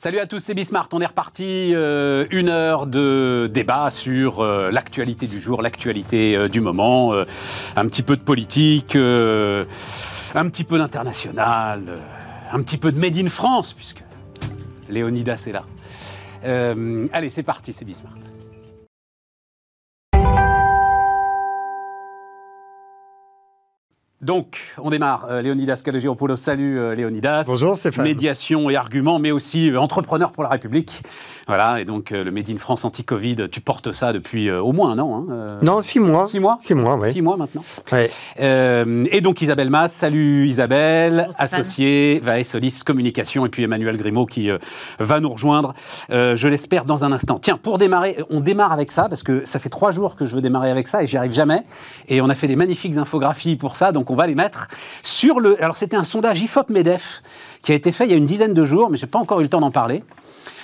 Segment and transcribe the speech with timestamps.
[0.00, 0.88] Salut à tous, c'est Bismart.
[0.92, 6.48] On est reparti euh, une heure de débat sur euh, l'actualité du jour, l'actualité euh,
[6.48, 7.12] du moment,
[7.74, 11.98] un petit peu de politique, un petit peu d'international,
[12.52, 14.04] un petit peu de Made in France, puisque
[14.88, 15.64] Léonidas est là.
[17.12, 18.14] Allez, c'est parti, c'est Bismart.
[24.20, 25.26] Donc, on démarre.
[25.30, 27.44] Euh, Léonidas Kalogiropoulos, salut euh, Léonidas.
[27.46, 28.02] Bonjour Stéphane.
[28.02, 31.02] Médiation et arguments, mais aussi euh, entrepreneur pour la République.
[31.46, 34.72] Voilà, et donc euh, le Made in France anti-Covid, tu portes ça depuis euh, au
[34.72, 35.14] moins un an.
[35.14, 36.26] Hein, euh, Non, six mois.
[36.26, 37.12] Six mois Six mois, oui.
[37.12, 37.62] Six mois maintenant.
[37.92, 38.10] Ouais.
[38.40, 43.96] Euh, et donc Isabelle Mass, salut Isabelle, Bonjour associée, va Solis Communication, et puis Emmanuel
[43.96, 44.58] Grimaud qui euh,
[44.98, 45.74] va nous rejoindre,
[46.10, 47.38] euh, je l'espère, dans un instant.
[47.38, 50.34] Tiens, pour démarrer, on démarre avec ça, parce que ça fait trois jours que je
[50.34, 51.62] veux démarrer avec ça, et j'y arrive jamais.
[52.08, 54.68] Et on a fait des magnifiques infographies pour ça, donc on va les mettre
[55.02, 55.62] sur le...
[55.62, 57.22] Alors c'était un sondage IFOP-MEDEF
[57.62, 59.40] qui a été fait il y a une dizaine de jours, mais j'ai pas encore
[59.40, 60.04] eu le temps d'en parler.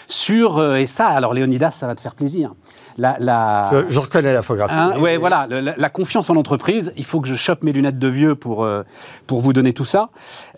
[0.06, 2.52] Sur, euh, et ça, alors Léonidas, ça va te faire plaisir.
[2.98, 3.70] La, la...
[3.72, 4.74] Je, je reconnais l'infographie.
[4.76, 5.16] Hein, Oui, ouais, oui.
[5.18, 6.92] voilà, le- la, la confiance en l'entreprise.
[6.98, 8.82] Il faut que je chope mes lunettes de vieux pour, euh,
[9.26, 10.10] pour vous donner tout ça.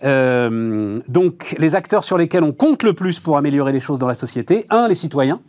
[0.03, 4.07] Euh, donc, les acteurs sur lesquels on compte le plus pour améliorer les choses dans
[4.07, 5.39] la société, un, les citoyens.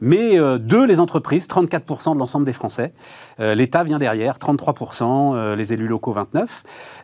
[0.00, 2.92] Mais euh, deux, les entreprises, 34% de l'ensemble des Français.
[3.40, 6.48] Euh, L'État vient derrière, 33%, euh, les élus locaux, 29%.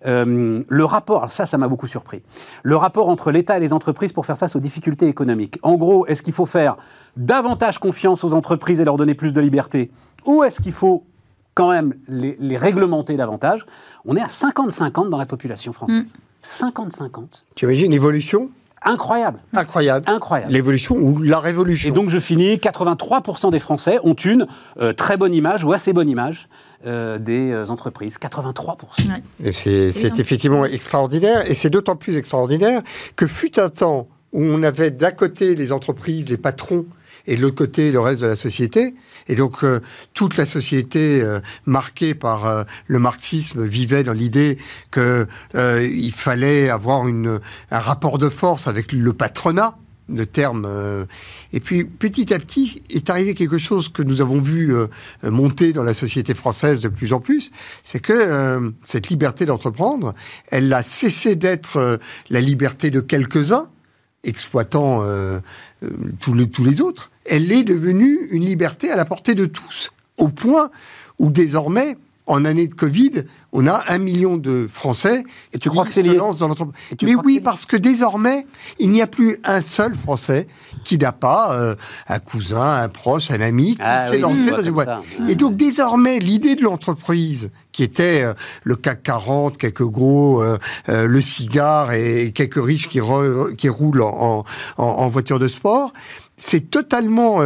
[0.07, 2.23] Euh, le rapport, alors ça, ça m'a beaucoup surpris.
[2.63, 5.59] Le rapport entre l'État et les entreprises pour faire face aux difficultés économiques.
[5.63, 6.77] En gros, est-ce qu'il faut faire
[7.17, 9.91] davantage confiance aux entreprises et leur donner plus de liberté
[10.27, 11.05] Ou est-ce qu'il faut
[11.55, 13.67] quand même les, les réglementer davantage?
[14.05, 16.15] On est à 50-50 dans la population française.
[16.43, 17.45] 50-50.
[17.55, 18.51] Tu imagines l'évolution
[18.83, 19.41] Incroyable.
[19.53, 20.05] Incroyable.
[20.09, 20.53] Incroyable.
[20.53, 21.91] L'évolution ou la révolution.
[21.91, 24.47] Et donc je finis, 83% des Français ont une
[24.81, 26.49] euh, très bonne image ou assez bonne image
[26.87, 28.17] euh, des euh, entreprises.
[28.21, 29.09] 83%.
[29.43, 29.53] Ouais.
[29.53, 31.49] C'est effectivement extraordinaire.
[31.51, 32.83] Et c'est d'autant plus extraordinaire
[33.17, 36.87] que fut un temps où on avait d'un côté les entreprises, les patrons,
[37.27, 38.95] et de l'autre côté le reste de la société.
[39.31, 39.79] Et donc euh,
[40.13, 44.59] toute la société euh, marquée par euh, le marxisme vivait dans l'idée
[44.91, 47.39] que il fallait avoir un
[47.71, 49.79] rapport de force avec le patronat.
[50.13, 50.67] Le terme.
[51.53, 54.75] et puis petit à petit est arrivé quelque chose que nous avons vu
[55.23, 57.53] monter dans la société française de plus en plus,
[57.85, 60.17] c'est que cette liberté d'entreprendre,
[60.49, 63.69] elle a cessé d'être la liberté de quelques-uns
[64.25, 65.39] exploitant euh,
[65.83, 67.11] euh, tous, les, tous les autres.
[67.25, 70.71] Elle est devenue une liberté à la portée de tous, au point
[71.19, 71.97] où désormais,
[72.31, 75.93] en année de Covid, on a un million de Français Et tu qui crois que
[75.93, 76.75] se lié lancent dans l'entreprise.
[77.03, 78.47] Mais oui, parce que désormais,
[78.79, 80.47] il n'y a plus un seul Français
[80.85, 81.75] qui n'a pas euh,
[82.09, 84.89] un cousin, un proche, un ami qui Ah s'est oui, lancé dans une boîte.
[85.29, 90.57] Et donc désormais, l'idée de l'entreprise, qui était euh, le CAC 40, quelques gros, euh,
[90.87, 94.45] le cigare et quelques riches qui, re- qui roulent en,
[94.79, 95.93] en- en voiture de sport,
[96.37, 97.41] c'est totalement,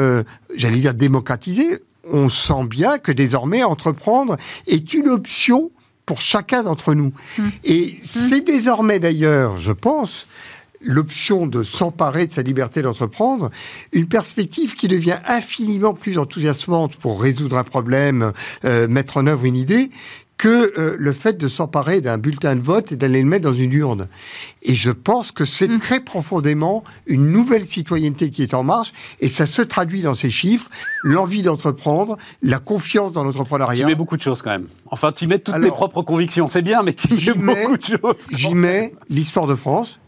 [0.55, 1.81] j'allais dire, démocratisé.
[2.13, 5.71] On sent bien que désormais, entreprendre est une option
[6.07, 7.13] pour chacun d'entre nous.
[7.65, 10.27] Et c'est désormais d'ailleurs, je pense,
[10.85, 13.51] l'option de s'emparer de sa liberté d'entreprendre,
[13.93, 18.33] une perspective qui devient infiniment plus enthousiasmante pour résoudre un problème,
[18.65, 19.91] euh, mettre en œuvre une idée,
[20.37, 23.53] que euh, le fait de s'emparer d'un bulletin de vote et d'aller le mettre dans
[23.55, 24.09] une urne.
[24.63, 29.29] Et je pense que c'est très profondément une nouvelle citoyenneté qui est en marche, et
[29.29, 30.69] ça se traduit dans ces chiffres,
[31.05, 33.87] l'envie d'entreprendre, la confiance dans Tu l'entrepreneuriat.
[33.87, 34.67] mets beaucoup de choses quand même.
[34.91, 36.49] Enfin, tu mets toutes tes Alors, propres convictions.
[36.49, 38.27] C'est bien, mais tu mets mets- beaucoup de choses.
[38.33, 40.01] J'y mets l'histoire de France,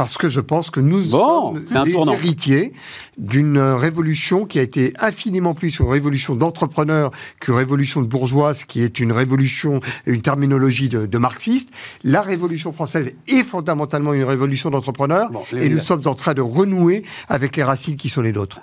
[0.00, 2.14] parce que je pense que nous Bon, sommes les tournant.
[2.14, 2.72] héritiers
[3.18, 8.64] d'une euh, révolution qui a été infiniment plus une révolution d'entrepreneurs qu'une révolution de bourgeoise,
[8.64, 11.68] qui est une révolution, une terminologie de, de marxiste.
[12.02, 16.40] La révolution française est fondamentalement une révolution d'entrepreneurs, Bon, et nous sommes en train de
[16.40, 18.58] renouer avec les racines qui sont les nôtres.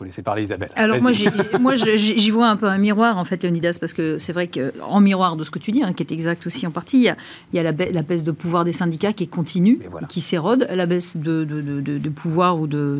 [0.00, 0.70] Faut laisser parler Isabelle.
[0.76, 4.46] Alors moi, j'y- vois un peu un miroir en fait, Leonidas, parce que c'est vrai
[4.46, 6.96] que en miroir de ce que tu dis, hein, qui est exact aussi en partie,
[6.96, 7.16] il y a,
[7.52, 10.06] il y a la, ba- la baisse de pouvoir des syndicats qui est continue, voilà.
[10.06, 12.98] qui s'érode, la baisse de, de, de, de- de pouvoir ou de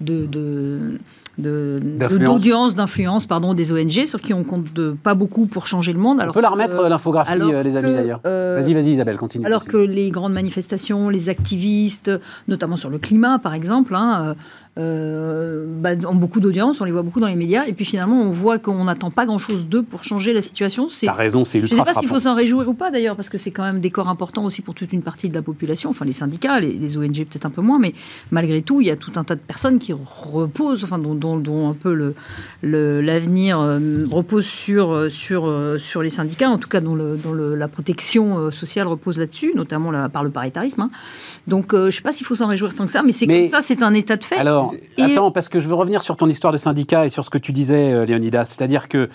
[0.00, 0.98] de,
[2.18, 5.98] d'audience, d'influence, pardon, des ONG sur qui on compte de, pas beaucoup pour changer le
[5.98, 6.18] monde.
[6.18, 8.20] On Alors peut la remettre, l'infographie, alors euh, les amis, d'ailleurs.
[8.26, 9.46] euh, Vas-y, vas-y, Isabelle, continue.
[9.46, 12.10] Alors que les grandes manifestations, les activistes,
[12.48, 14.34] notamment sur le climat par exemple, hein,
[14.78, 17.84] euh, euh, bah, ont beaucoup d'audience, on les voit beaucoup dans les médias, et puis
[17.84, 20.88] finalement, on voit qu'on n'attend pas grand-chose d'eux pour changer la situation.
[21.02, 23.16] T'as raison, c'est Je ne ultra sais pas s'il faut s'en réjouir ou pas d'ailleurs,
[23.16, 25.42] parce que c'est quand même des corps importants aussi pour toute une partie de la
[25.42, 27.94] population, enfin les syndicats, les, les ONG peut-être un peu moins, mais
[28.30, 31.36] malgré tout, il y a tout un tas de personnes qui reposent, enfin dont, dont-
[31.38, 32.14] dont un peu le-
[32.62, 36.94] le- l'avenir euh, repose sur, euh, sur, euh, sur les syndicats, en tout cas dont,
[36.94, 40.80] le- dont le- la protection sociale repose là-dessus, notamment par le paritarisme.
[40.82, 40.90] hein.
[41.46, 43.26] Donc euh, je ne sais pas s'il faut s'en réjouir tant que ça, mais c'est
[43.26, 44.36] Mais- comme ça, c'est un état de fait.
[44.36, 44.63] Alors,
[44.98, 47.30] Et- attends, parce que je veux revenir sur ton histoire de syndicat et sur ce
[47.30, 48.44] que tu disais, euh, Léonidas.
[48.46, 49.08] C'est-à-dire que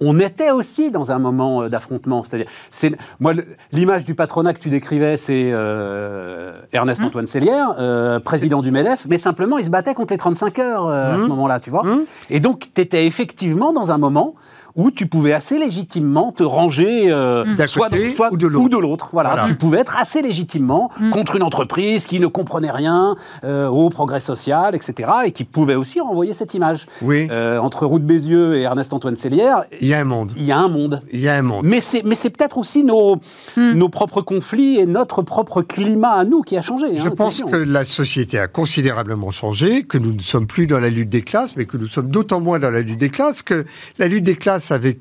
[0.00, 2.24] on était aussi dans un moment euh, d'affrontement.
[2.24, 3.32] C'est-à-dire, c'est moi
[3.72, 7.06] l'image du patronat que tu décrivais, c'est euh, Ernest Hum.
[7.08, 10.86] Antoine Sellière, euh, président du Medef, mais simplement il se battait contre les 35 heures
[10.86, 11.28] euh, à ce Hum.
[11.28, 11.84] moment-là, tu vois.
[11.86, 12.04] Hum.
[12.30, 14.34] Et donc, tu étais effectivement dans un moment
[14.76, 18.46] où tu pouvais assez légitimement te ranger euh, soit, côté soit ou de
[18.78, 19.10] l'autre.
[19.12, 19.30] Voilà.
[19.30, 19.46] Voilà.
[19.48, 21.10] tu pouvais être assez légitimement Mm.
[21.10, 25.74] contre une entreprise qui ne comprenait rien euh, au progrès social, etc., et qui pouvait
[25.74, 26.86] aussi renvoyer cette image.
[27.02, 30.32] Oui, Euh, entre Roux de Bézieux et Ernest Antoine Sellière, il y a un monde.
[30.36, 31.00] il y a un monde.
[31.12, 31.64] Il y a un monde.
[31.66, 33.16] Mais c'est, mais c'est peut-être aussi nos,
[33.56, 33.72] Mm.
[33.72, 36.86] nos propres conflits et notre propre climat à nous qui a changé.
[36.96, 37.48] Je hein, pense attention.
[37.48, 41.22] que la société a considérablement changé, que nous ne sommes plus dans la lutte des
[41.22, 43.64] classes, mais que nous sommes d'autant moins dans la lutte des classes que
[43.98, 44.98] la lutte des classes avait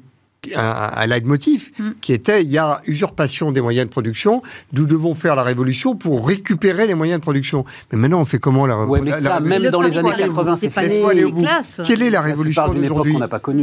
[0.58, 1.92] un, un leitmotiv Mm.
[2.02, 4.42] qui était il y a usurpation des moyens de production,
[4.74, 7.64] nous devons faire la révolution pour récupérer les moyens de production.
[7.94, 10.10] Mais maintenant, on fait comment la, Ouais, mais la- ça, la- même dans les années
[10.18, 11.80] c'est 80, c'est pas les, classes.
[11.88, 13.16] Quelle est la révolution d'aujourd'hui.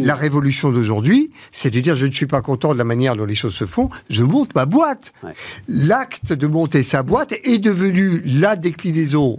[0.03, 3.27] La révolution d'aujourd'hui, c'est de dire je ne suis pas content de la manière dont
[3.27, 5.13] les choses se font, je monte ma boîte.
[5.23, 5.33] Ouais.
[5.69, 9.39] L'acte de monter sa boîte est devenu la déclinaison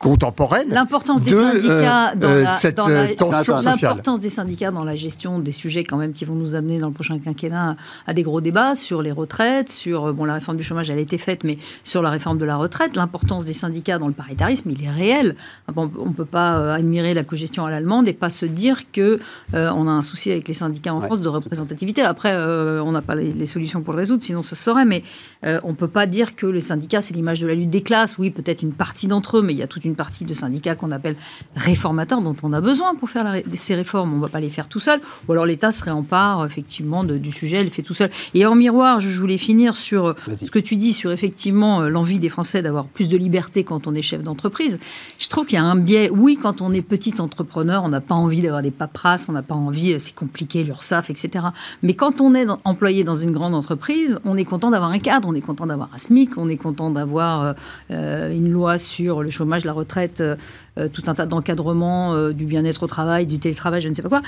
[0.00, 3.76] contemporaine L'importance des de, syndicats euh, dans, euh, la, cette, dans la- tension Attends, sociale.
[3.90, 6.86] l'importance des syndicats dans la gestion des sujets quand même qui vont nous amener dans
[6.88, 7.76] le prochain quinquennat
[8.06, 10.96] à des gros débats sur les retraites, sur euh, bon la réforme du chômage elle
[10.96, 14.14] a été faite, mais sur la réforme de la retraite, l'importance des syndicats dans le
[14.14, 15.36] paritarisme il est réel.
[15.68, 18.46] Ah bon, on ne peut pas euh, admirer la cogestion à l'allemande et pas se
[18.46, 19.20] dire que
[19.52, 21.06] euh, on a un souci avec les syndicats en Ouais.
[21.06, 22.00] France de représentativité.
[22.02, 24.86] Après euh, on n'a pas les, les solutions pour le résoudre, sinon ça se saurait,
[24.86, 25.02] mais
[25.44, 27.82] euh, on ne peut pas dire que les syndicats c'est l'image de la lutte des
[27.82, 28.16] classes.
[28.16, 30.74] Oui peut-être une partie d'entre eux, mais il y a toute une partie de syndicats
[30.74, 31.16] qu'on appelle
[31.56, 34.12] réformateurs dont on a besoin pour faire la ces réformes.
[34.12, 35.00] On ne va pas les faire tout seul.
[35.28, 38.10] Ou alors l'État serait en part, effectivement, de- du sujet, elle le fait tout seul.
[38.34, 41.88] Et en miroir, je voulais finir sur euh, ce que tu dis sur effectivement euh,
[41.88, 44.78] l'envie des Français d'avoir plus de liberté quand on est chef d'entreprise.
[45.18, 46.10] Je trouve qu'il y a un biais.
[46.10, 49.42] Oui, quand on est petit entrepreneur, on n'a pas envie d'avoir des paperasses, on n'a
[49.42, 51.46] pas envie, euh, c'est compliqué, l'URSSAF, etc.
[51.82, 54.98] Mais quand on est dans- employé dans une grande entreprise, on est content d'avoir un
[54.98, 57.54] cadre, on est content d'avoir un SMIC, on est content d'avoir
[57.90, 60.36] euh, une loi sur le chômage, la retraite, euh,
[60.78, 64.02] euh, tout un tas d'encadrements euh, du bien-être au travail, du télétravail, je ne sais
[64.02, 64.22] pas quoi.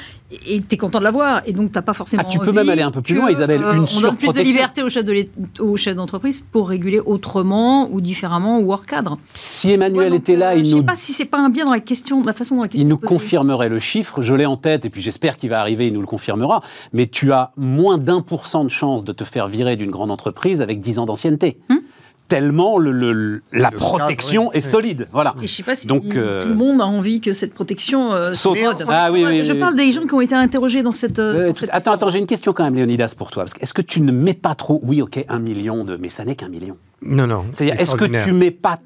[0.47, 1.43] Et tu es content de l'avoir.
[1.47, 2.23] Et donc, tu n'as pas forcément.
[2.27, 4.33] Ah, tu peux même aller un peu plus que, loin, Isabelle, une on donne plus
[4.33, 8.73] de liberté aux chefs de l'É- aux chefs d'entreprise pour réguler autrement ou différemment ou
[8.73, 9.19] hors cadre.
[9.35, 11.39] Si Emmanuel Ouais, donc, était là, euh, il je nous sais pas si c'est pas
[11.39, 13.79] un bien dans la question, dans la façon dont la question Il nous confirmerait le
[13.79, 16.63] chiffre, je l'ai en tête, et puis j'espère qu'il va arriver, il nous le confirmera,
[16.93, 20.11] mais tu as moins d'un pour cent de chance de te faire virer d'une grande
[20.11, 21.59] entreprise avec 10 ans d'ancienneté.
[21.71, 21.79] Hum?
[22.33, 24.59] Tellement le- le- la Le protection cadre, oui.
[24.59, 25.09] est solide.
[25.13, 25.35] Voilà.
[25.43, 28.13] Et je sais pas si Donc, tout euh, le monde a envie que cette protection
[28.15, 28.59] euh, Saute.
[28.89, 29.87] Ah oui, oui, Je oui, parle oui.
[29.87, 31.19] des gens qui ont été interrogés dans cette.
[31.19, 31.93] euh, Euh, dans tout- cette attends, question.
[31.93, 33.45] attends, j'ai une question quand même, Léonidas, pour toi.
[33.61, 34.81] Est-ce que tu ne mets pas trop.
[34.83, 35.97] Oui, ok, un million de.
[35.99, 36.77] Mais ça n'est qu'un million.
[37.03, 37.45] Non, non.
[37.53, 38.79] C'est-à-dire, c'est est-ce que tu mets pas.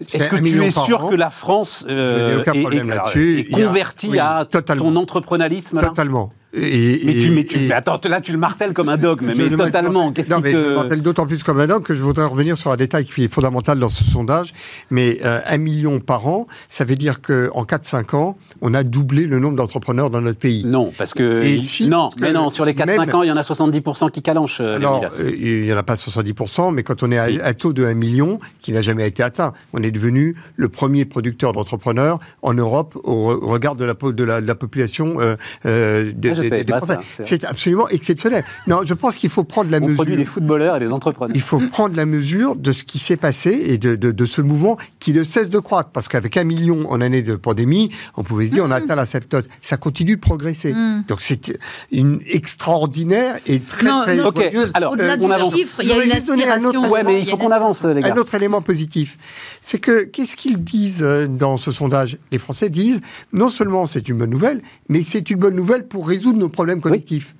[0.00, 1.08] Est-ce que tu es sûr an.
[1.08, 3.38] que la France euh, est- est- problème alors, là-dessus.
[3.40, 4.84] est convertie oui, à totalement.
[4.92, 6.30] ton entrepreneurialisme Totalement.
[6.54, 8.98] Et, mais, tu, et- mais, tu, et- mais attends, là tu le martèles comme un
[8.98, 10.12] dogme, mais le totalement.
[10.12, 10.48] Qu'est-ce qui te...
[10.48, 13.06] je le martèle d'autant plus comme un homme que je voudrais revenir sur un détail
[13.06, 14.52] qui est fondamental dans ce sondage.
[14.90, 19.24] Mais euh, un million par an, ça veut dire qu'en 4-5 ans, on a doublé
[19.26, 20.66] le nombre d'entrepreneurs dans notre pays.
[20.66, 21.42] Non, parce que.
[21.42, 23.36] Et si, non, parce que mais non, sur les 4-5 même- ans, il y en
[23.38, 27.02] a 70% qui calanchent, euh, Alors, euh, il n'y en a pas 70%, mais quand
[27.02, 29.90] on est à un taux de 1 million, qui n'a jamais été atteint, on est
[29.90, 34.24] devenu le premier producteur d'entrepreneurs en Europe au re- au regard de la, po- de
[34.24, 38.44] la, de la population euh, euh, des, Ah, je ça, c'est- absolument exceptionnel.
[38.66, 39.96] Non, je pense qu'il faut prendre la On mesure.
[39.96, 41.34] produit des footballeurs et des entrepreneurs.
[41.34, 44.40] Il faut prendre la mesure de ce qui s'est passé et de, de- de ce
[44.42, 45.90] mouvement qui ne cesse de croître.
[45.90, 48.94] Parce qu'avec un million en année de pandémie, on pouvait se dire on a atteint
[48.94, 49.48] la septote.
[49.62, 50.72] Ça continue de progresser.
[50.74, 51.04] Mm.
[51.08, 51.58] Donc c'est
[51.90, 54.26] une extraordinaire et très Non, très non.
[54.26, 54.70] Ok, joyeuse.
[54.74, 55.54] alors, euh, on avance.
[55.82, 56.90] il y a une aspiration.
[56.90, 58.12] Ouais, mais il faut qu'on avance, les gars.
[58.14, 59.18] Un autre élément positif,
[59.60, 62.18] c'est que qu'est-ce qu'ils disent euh, dans ce sondage?
[62.30, 63.00] Les Français disent
[63.32, 66.80] non seulement c'est une bonne nouvelle, mais c'est une bonne nouvelle pour résoudre nos problèmes
[66.80, 67.34] collectifs.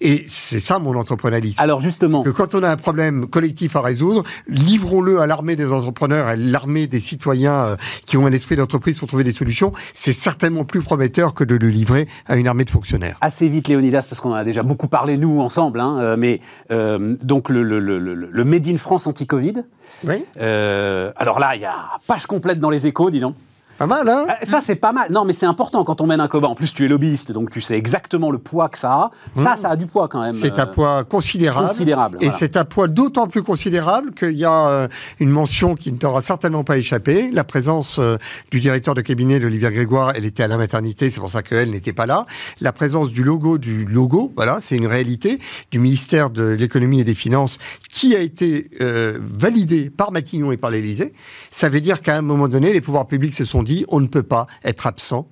[0.00, 1.60] Et c'est ça mon entrepreneurialisme.
[1.60, 5.70] Alors, justement, que quand on a un problème collectif à résoudre, livrons-le à l'armée des
[5.70, 7.76] entrepreneurs, à l'armée des citoyens euh,
[8.06, 9.72] qui ont un esprit d'entreprise pour trouver des solutions.
[9.92, 13.18] C'est certainement plus prometteur que de le livrer à une armée de fonctionnaires.
[13.20, 16.40] assez vite, Léonidas, parce qu'on en a déjà beaucoup parlé, nous, ensemble, hein, euh, mais
[16.70, 19.64] euh, donc le, le, le, le, le Made in France anti-Covid.
[20.04, 20.24] Oui.
[20.40, 21.74] Euh, alors là, il y a
[22.06, 23.34] page complète dans les échos, dis donc.
[23.78, 25.12] Pas mal, hein Ah, Ça, c'est pas mal.
[25.12, 26.48] Non, mais c'est important quand on mène un combat.
[26.48, 29.10] En plus, tu es lobbyiste, donc tu sais exactement le poids que ça a.
[29.36, 30.32] Ça, ça a du poids quand même.
[30.32, 31.68] C'est un Euh, poids considérable.
[31.68, 32.38] considérable, Et voilà.
[32.38, 34.88] c'est un poids d'autant plus considérable qu'il y a euh,
[35.20, 37.30] une mention qui ne t'aura certainement pas échappé.
[37.32, 38.16] La présence euh,
[38.50, 41.70] du directeur de cabinet d'Olivier Grégoire, elle était à la maternité, c'est pour ça qu'elle
[41.70, 42.24] n'était pas là.
[42.60, 45.38] La présence du logo, du logo, voilà, c'est une réalité,
[45.70, 47.58] du ministère de l'économie et des finances
[47.90, 51.12] qui a été euh, validé par Matignon et par l'Élysée.
[51.50, 54.06] Ça veut dire qu'à un moment donné, les pouvoirs publics se sont dit, on ne
[54.06, 55.28] peut pas être absent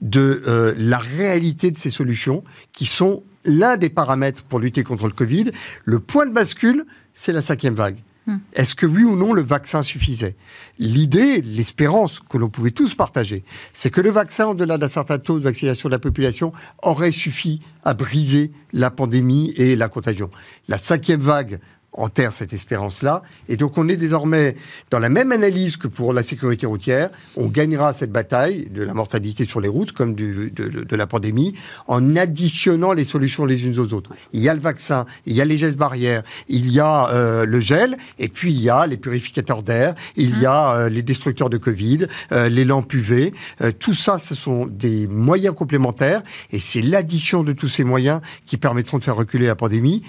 [0.00, 5.06] de euh, la réalité de ces solutions qui sont l'un des paramètres pour lutter contre
[5.06, 5.50] le Covid.
[5.84, 7.98] Le point de bascule, c'est la cinquième vague.
[8.54, 10.34] Est-ce que oui ou non le vaccin suffisait?
[10.78, 15.38] L'idée, l'espérance que l'on pouvait tous partager, c'est que le vaccin, au-delà d'un certain taux
[15.38, 16.52] de vaccination de la population,
[16.82, 20.30] aurait suffi à briser la pandémie et la contagion.
[20.68, 21.60] La cinquième vague
[21.94, 23.22] enterre cette espérance-là.
[23.48, 24.56] Et donc, on est désormais
[24.90, 27.10] dans la même analyse que pour la sécurité routière.
[27.36, 31.54] On gagnera cette bataille de la mortalité sur les routes, comme de, la pandémie,
[31.86, 34.10] en additionnant les solutions les unes aux autres.
[34.32, 37.46] Il y a le vaccin, il y a les gestes barrières, il y a euh,
[37.46, 41.02] le gel, et puis il y a les purificateurs d'air, il y a euh, les
[41.02, 43.32] destructeurs de Covid, euh, les lampes UV.
[43.78, 48.56] Tout ça, ce sont des moyens complémentaires, et c'est l'addition de tous ces moyens qui
[48.56, 50.02] permettront de faire reculer la pandémie.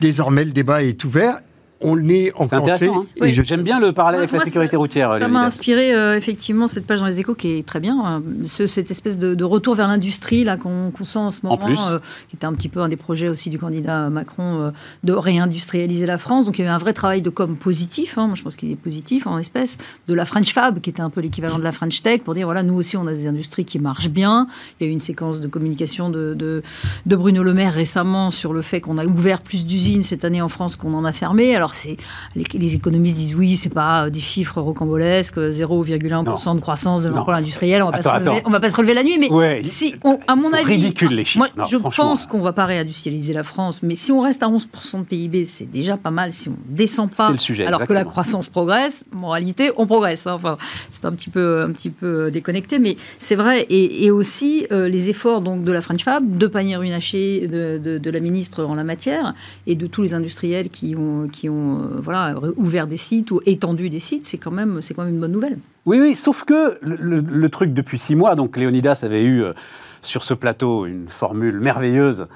[0.00, 1.40] Désormais, le débat est ouvert.
[1.82, 3.02] On est en intéressant.
[3.02, 3.06] hein.
[3.26, 5.08] Et je J'aime bien le parallèle avec la sécurité ça- routière.
[5.12, 5.46] Ça m'a Léonidas.
[5.46, 8.02] inspiré euh, effectivement cette page dans les échos qui est très bien.
[8.06, 11.40] euh, ce- cette espèce de, de retour vers l'industrie là qu'on qu'on sent en ce
[11.42, 11.78] moment, plus.
[11.90, 11.98] euh,
[12.30, 14.70] qui était un petit peu un des projets aussi du candidat Macron euh,
[15.04, 16.46] de réindustrialiser la France.
[16.46, 18.16] Donc il y avait un vrai travail de com positif.
[18.18, 19.76] hein, moi je pense qu'il est positif en espèce
[20.08, 22.46] de la French Fab qui était un peu l'équivalent de la French Tech pour dire
[22.46, 24.46] voilà nous aussi on a des industries qui marchent bien.
[24.80, 26.62] Il y a eu une séquence de communication de, de,
[27.04, 30.40] de Bruno Le Maire récemment sur le fait qu'on a ouvert plus d'usines cette année
[30.40, 31.54] en France qu'on en a fermé.
[31.54, 31.96] Alors c'est
[32.34, 37.08] les, les économistes disent oui, c'est pas euh, des chiffres rocambolesques, 0,1% de croissance de
[37.10, 39.30] l'emploi industriel, on va, pas se relever, on va pas se relever la nuit, mais
[39.32, 41.38] Ouais, si, on- à mon avis, ridicules, les chiffres.
[41.38, 44.48] Moi, Non, je pense qu'on va pas réindustrialiser la France, mais si on reste à
[44.48, 46.32] 11% de PIB, c'est déjà pas mal.
[46.32, 50.26] Si on descend pas, le sujet, alors que la croissance progresse, moralité, on progresse.
[50.26, 50.32] hein.
[50.34, 50.56] Enfin,
[50.90, 53.62] c'est un petit peu, un petit peu déconnecté, mais c'est vrai.
[53.70, 57.78] Et, et aussi euh, les efforts donc de la French Fab, de Panier Runacher, de,
[57.82, 59.34] de, de la ministre en la matière,
[59.66, 63.40] et de tous les industriels qui ont, qui ont euh, voilà ouvert des sites ou
[63.46, 65.58] étendu des sites, c'est quand même, c'est quand même une bonne nouvelle.
[65.86, 69.42] Oui, oui, sauf que le, le- le truc depuis six mois, donc Léonidas avait eu
[69.42, 69.52] euh,
[70.02, 72.26] sur ce plateau une formule merveilleuse.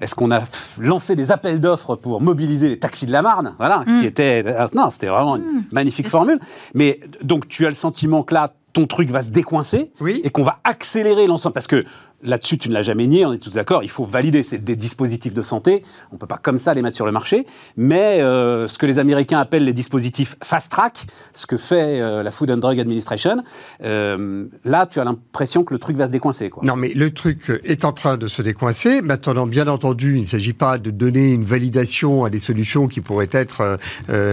[0.00, 0.42] Est-ce qu'on a
[0.78, 3.54] lancé des appels d'offres pour mobiliser les taxis de la Marne?
[3.58, 4.44] Voilà, qui était.
[4.56, 6.38] ah, Non, c'était vraiment une magnifique formule.
[6.74, 10.20] Mais donc, tu as le sentiment que là, ton truc va se décoincer Oui.
[10.22, 11.54] et qu'on va accélérer l'ensemble.
[11.54, 11.84] Parce que
[12.22, 14.76] là-dessus, tu ne l'as jamais nié, on est tous d'accord, il faut valider ces, des
[14.76, 15.82] dispositifs de santé.
[16.10, 17.46] On ne peut pas comme ça les mettre sur le marché.
[17.76, 22.30] Mais euh, ce que les Américains appellent les dispositifs fast-track, ce que fait euh, la
[22.30, 23.42] Food and Drug Administration,
[23.82, 26.50] euh, là, tu as l'impression que le truc va se décoincer.
[26.62, 29.02] Non, mais le truc est en train de se décoincer.
[29.02, 33.00] Maintenant, bien entendu, il ne s'agit pas de donner une validation à des solutions qui
[33.00, 33.78] pourraient être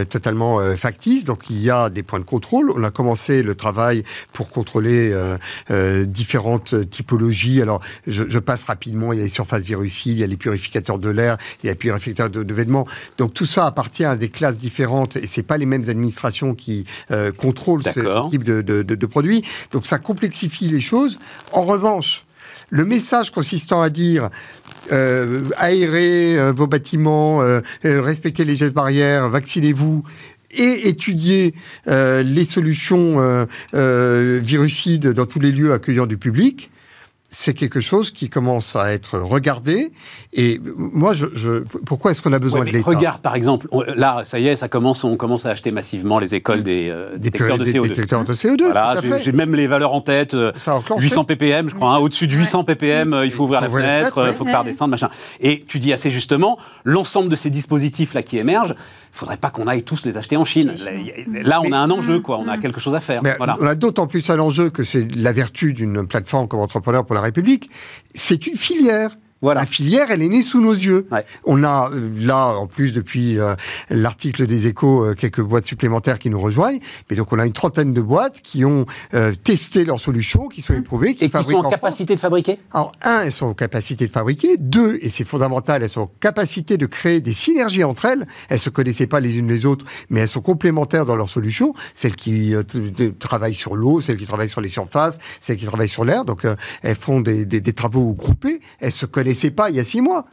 [0.09, 1.23] totalement factices.
[1.23, 2.71] Donc, il y a des points de contrôle.
[2.71, 5.13] On a commencé le travail pour contrôler
[6.05, 7.61] différentes typologies.
[8.07, 9.13] Je, je passe rapidement.
[9.13, 11.69] Il y a les surfaces virucides, il y a les purificateurs de l'air, il y
[11.69, 12.85] a les purificateurs de, de vêtements.
[13.17, 16.85] Donc, tout ça appartient à des classes différentes et c'est pas les mêmes administrations qui
[17.11, 19.43] euh, contrôlent ce, type de, de- de- de produits.
[19.71, 21.19] Donc, ça complexifie les choses.
[21.51, 22.25] En revanche,
[22.69, 24.29] le message consistant à dire
[24.91, 30.03] euh, aérez euh, vos bâtiments, euh, respectez les gestes barrières, vaccinez-vous
[30.55, 31.53] et étudier
[31.87, 33.17] euh, les solutions
[33.73, 36.71] virucides dans tous les lieux accueillant du public,
[37.35, 39.91] c'est quelque chose qui commence à être regardé.
[40.33, 43.67] Et moi, je, je- pourquoi est-ce qu'on a besoin Ouais, de l'État regarde, par exemple,
[43.71, 46.89] on- là, ça y est, ça commence, on commence à acheter massivement les écoles des,
[46.91, 47.87] euh, des, détecteurs de des CO2.
[47.89, 48.65] détecteurs de CO2.
[48.65, 50.35] Voilà, j'ai- même les valeurs en tête.
[50.35, 51.01] euh, Ça a enclenché.
[51.03, 51.95] 800 ppm, je crois.
[51.95, 54.33] hein, Au-dessus de 800 ppm, euh, il faut ouvrir Faut la fenêtre, il ouais.
[54.33, 55.09] faut que ça redescende, machin.
[55.39, 59.49] Et tu dis assez justement, l'ensemble de ces dispositifs là qui émergent, il faudrait pas
[59.51, 60.73] qu'on aille tous les acheter en Chine.
[61.43, 62.37] Là, on a un enjeu, quoi.
[62.39, 63.21] On a quelque chose à faire.
[63.23, 63.55] Mais Voilà.
[63.59, 67.13] on a d'autant plus un enjeu que c'est la vertu d'une plateforme comme Entrepreneur pour
[67.15, 67.69] la République.
[68.15, 69.17] C'est une filière.
[69.43, 69.61] Voilà.
[69.61, 71.05] La filière, elle est née sous nos yeux.
[71.11, 71.25] Ouais.
[71.45, 73.55] On a euh, là, en plus, depuis euh,
[73.89, 76.79] l'article des échos, euh, quelques boîtes supplémentaires qui nous rejoignent.
[77.09, 80.61] Mais donc, on a une trentaine de boîtes qui ont euh, testé leurs solutions, qui
[80.61, 82.57] sont éprouvées, qui Et qui sont en capacité de fabriquer?
[82.71, 84.55] Alors, un, elles sont en capacité de fabriquer.
[84.57, 88.25] Deux, et c'est fondamental, elles sont en capacité de créer des synergies entre elles.
[88.47, 91.73] Elles se connaissaient pas les unes les autres, mais elles sont complémentaires dans leurs solutions.
[91.95, 92.53] Celles qui
[93.19, 96.23] travaillent sur l'eau, celles qui travaillent sur les surfaces, celles qui travaillent sur l'air.
[96.23, 96.47] Donc,
[96.81, 98.61] elles font des, des- des travaux groupés.
[98.79, 100.25] Elles se connaissent connaissait pas il y a six mois.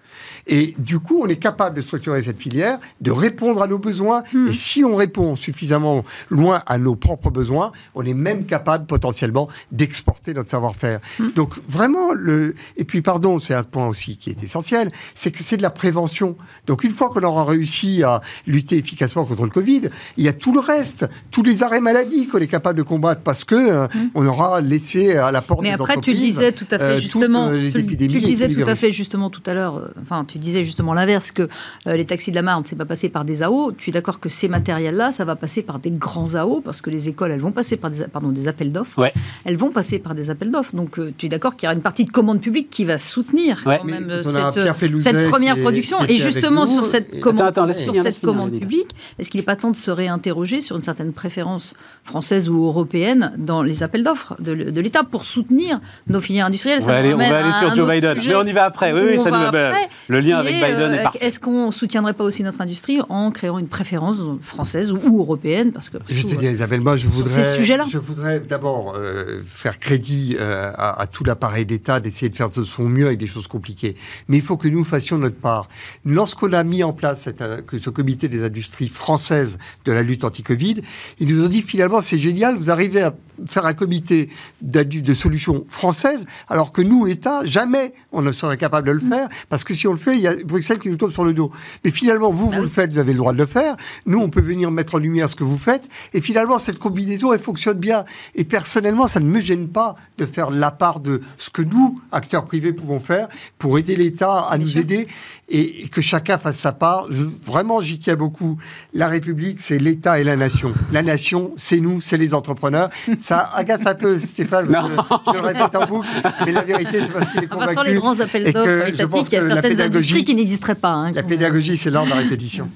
[0.47, 4.23] Et du coup, on est capable de structurer cette filière, de répondre à nos besoins.
[4.33, 4.49] Hmm.
[4.49, 9.49] Et si on répond suffisamment loin à nos propres besoins, on est même capable potentiellement
[9.71, 11.01] d'exporter notre savoir-faire.
[11.19, 11.31] Hmm.
[11.35, 12.55] Donc vraiment, le...
[12.77, 15.71] et puis pardon, c'est un point aussi qui est essentiel, c'est que c'est de la
[15.71, 16.37] prévention.
[16.67, 19.83] Donc une fois qu'on aura réussi à lutter efficacement contre le Covid,
[20.17, 23.23] il y a tout le reste, tous les arrêts maladie qu'on est capable de combattre
[23.23, 25.65] parce que euh, on aura laissé à la porte Hmm.
[25.65, 27.49] Mais des après, tu le disais tout à fait euh, toutes, justement.
[27.49, 28.81] euh, les tu, épidémies tu le disais tout à virus.
[28.93, 29.77] Justement tout à l'heure.
[29.77, 31.49] euh, Enfin, tu disais justement l'inverse que
[31.87, 33.73] euh, les taxis de la Marne, c'est pas passé par des AO.
[33.73, 36.91] Tu es d'accord que ces matériels-là, ça va passer par des grands AO parce que
[36.91, 38.99] les écoles, elles vont passer par des, pardon, des appels d'offres.
[38.99, 39.13] Ouais.
[39.45, 40.75] Elles vont passer par des appels d'offres.
[40.75, 42.99] Donc, euh, tu es d'accord qu'il y aura une partie de commande publique qui va
[42.99, 43.79] soutenir Ouais.
[43.79, 44.53] quand même on a un
[44.99, 45.99] cette, première production.
[46.09, 49.57] Et justement sur cette Et- commande, Attends, attends, sur cette publique, est-ce qu'il n'est pas
[49.57, 54.35] temps de se réinterroger sur une certaine préférence française ou européenne dans les appels d'offres
[54.41, 56.79] de, de l'État pour soutenir nos filières industrielles?
[56.83, 58.17] On Ça va aller, on va aller sur Joe Biden.
[58.17, 58.93] sujet Mais on y va après.
[58.93, 61.19] Oui, oui, on ça nous ben, après, Le lien avec Biden euh, est parfait.
[61.21, 65.73] Est-ce qu'on soutiendrait pas aussi notre industrie en créant une préférence française ou, européenne?
[65.73, 67.85] Parce que après Je te dis, Isabelle, moi, je voudrais, ces sujets-là.
[67.91, 72.51] je voudrais d'abord euh, faire crédit euh, à, à tout l'appareil d'État d'essayer de faire
[72.51, 73.97] de son mieux avec des choses compliquées.
[74.29, 75.69] Mais il faut que nous fassions notre part.
[76.05, 80.03] Lorsqu'on a mis en place cette, euh, que ce comité des industries françaises de la
[80.03, 80.83] lutte anti-Covid,
[81.19, 83.15] ils nous ont dit finalement c'est génial, vous arrivez à
[83.47, 84.29] faire un comité
[84.63, 89.29] de solutions françaises, alors que nous, État, jamais on ne serait capable de le faire,
[89.49, 91.33] parce que si on le fait, il y a Bruxelles qui nous tombe sur le
[91.35, 91.51] dos.
[91.85, 93.77] Mais finalement, vous, vous le faites, vous avez le droit de le faire.
[94.07, 95.89] Nous, on peut venir mettre en lumière ce que vous faites.
[96.13, 98.05] Et finalement, cette combinaison, elle fonctionne bien.
[98.35, 102.01] Et personnellement, ça ne me gêne pas de faire la part de ce que nous,
[102.13, 103.29] acteurs privés, pouvons faire
[103.59, 105.07] pour aider l'État à nous aider
[105.49, 107.07] et, et que chacun fasse sa part.
[107.11, 108.59] Je- vraiment, j'y tiens beaucoup.
[108.95, 110.73] La République, c'est l'État et la nation.
[110.93, 112.91] La nation, c'est nous, c'est les entrepreneurs.
[113.31, 114.93] Ça agace un peu Stéphane, parce que
[115.29, 116.09] je le répète en boucle,
[116.45, 117.75] mais la vérité, c'est parce qu'il est Enfin, convaincu.
[117.75, 120.35] sans les grands appels d'offres je pense étatiques, il y a certaines pédagogie- industries qui
[120.35, 120.89] n'existeraient pas.
[120.91, 122.69] hein, La pédagogie, c'est l'art de la répétition.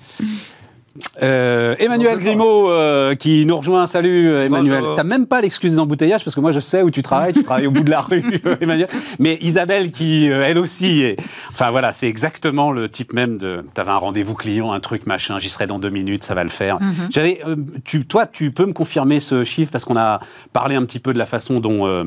[1.23, 2.19] Euh, Emmanuel.
[2.19, 3.87] Grimaud euh, qui nous rejoint.
[3.87, 4.85] Salut euh, Emmanuel.
[4.95, 7.33] T'as même pas l'excuse d'embouteillage parce que moi je sais où tu travailles.
[7.33, 8.89] Tu travailles au bout de la rue, Emmanuel.
[9.19, 11.17] Mais Isabelle qui, euh, elle aussi, est...
[11.51, 13.65] enfin voilà, c'est exactement le type même de.
[13.75, 15.39] T'avais un rendez-vous client, un truc machin.
[15.39, 16.79] J'y serai dans deux minutes, ça va le faire.
[17.11, 20.21] J'avais, euh, tu, toi, tu peux me confirmer ce chiffre parce qu'on a
[20.53, 22.05] parlé un petit peu de la façon dont euh,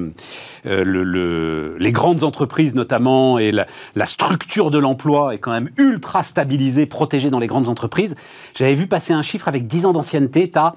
[0.66, 3.66] euh, le, le- les grandes entreprises notamment et la,
[3.96, 8.16] la structure de l'emploi est quand même ultra stabilisée, protégée dans les grandes entreprises.
[8.56, 10.76] J'avais vu passer un chiffre avec 10 ans d'ancienneté, tu as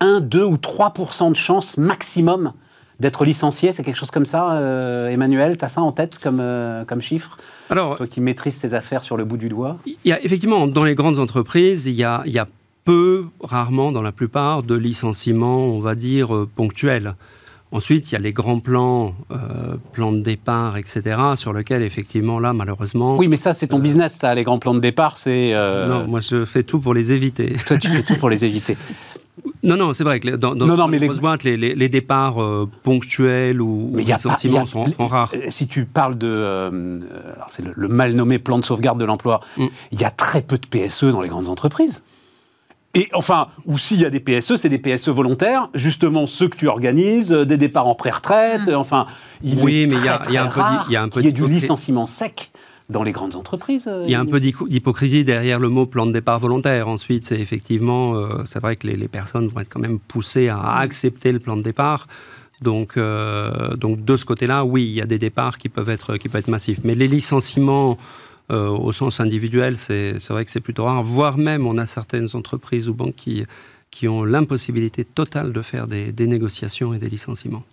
[0.00, 2.52] 1, 2 ou 3% de chance maximum
[3.00, 3.72] d'être licencié.
[3.72, 5.56] C'est quelque chose comme ça, euh, Emmanuel?
[5.56, 7.38] Tu as ça en tête comme, euh, comme chiffre?
[7.70, 9.78] Alors, Toi qui maîtrises ces affaires sur le bout du doigt?
[9.86, 12.46] il y a effectivement, dans les grandes entreprises, il y a, il y a
[12.84, 17.14] peu, rarement dans la plupart, de licenciements, on va dire, euh, ponctuels.
[17.70, 19.36] Ensuite, il y a les grands plans, euh,
[19.92, 21.02] plans de départ, etc.,
[21.34, 23.16] sur lesquels, effectivement, là, malheureusement...
[23.18, 25.18] Oui, mais ça, c'est ton business, ça, les grands plans de départ.
[25.18, 25.50] C'est.
[25.52, 27.54] euh, Non, moi, je fais tout pour les éviter.
[27.66, 28.76] Toi, tu fais tout pour les éviter.
[29.62, 31.56] Non, non, c'est vrai que les- dans, dans Non, non, mais les les- boîtes, les,
[31.56, 34.34] les- les départs euh, ponctuels ou, ou Mais il y y a- sont,
[34.66, 35.30] sont rares.
[35.34, 36.94] Euh, Si tu parles de, euh,
[37.34, 39.66] alors c'est le, le mal nommé plan de sauvegarde de l'emploi, Mm.
[39.92, 42.02] il y a très peu de PSE dans les grandes entreprises.
[42.94, 46.56] Et enfin, ou s'il y a des PSE, c'est des PSE volontaires, justement ceux que
[46.56, 49.06] tu organises, euh, des départs en pré-retraite, euh, enfin,
[49.42, 50.96] il Oui, est mais il y a- très, il y a un peu il y
[50.96, 51.60] a un peu qu'il y ait du d'hypocrisie.
[51.60, 52.50] licenciement sec
[52.88, 53.84] dans les grandes entreprises.
[53.86, 56.88] euh, Il y a un peu d'hypo- d'hypocrisie derrière le mot plan de départ volontaire.
[56.88, 60.48] Ensuite, c'est effectivement, euh, c'est vrai que les, les personnes vont être quand même poussées
[60.48, 62.06] à accepter le plan de départ.
[62.62, 66.16] Donc, euh, donc de ce côté-là, oui, il y a des départs qui peuvent être,
[66.16, 66.78] qui peuvent être massifs.
[66.82, 67.98] Mais les licenciements
[68.50, 71.02] euh, au sens individuel, c'est vrai que c'est plutôt rare.
[71.02, 73.44] Voire même, on a certaines entreprises ou banques qui,
[73.90, 77.64] qui ont l'impossibilité totale de faire des négociations et des licenciements.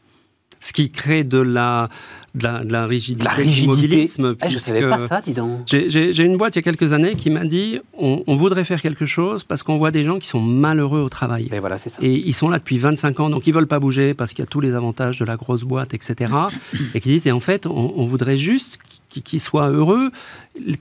[0.62, 1.90] Ce qui crée de la,
[2.34, 4.08] de la, de la rigidité, la rigidité.
[4.44, 5.62] Eh, je savais puisque- pas ça, dis donc.
[5.68, 8.82] j'ai- une boîte il y a quelques années qui m'a dit on, on voudrait faire
[8.82, 11.50] quelque chose parce qu'on voit des gens qui sont malheureux au travail.
[11.52, 12.00] Et voilà, c'est ça.
[12.02, 14.48] Et ils sont là depuis 25 ans, donc ils veulent pas bouger parce qu'il y
[14.48, 16.34] a tous les avantages de la grosse boîte, etc.
[16.96, 20.12] et qui disent, et en fait, on, on voudrait juste qu'ils qu'ils soient heureux,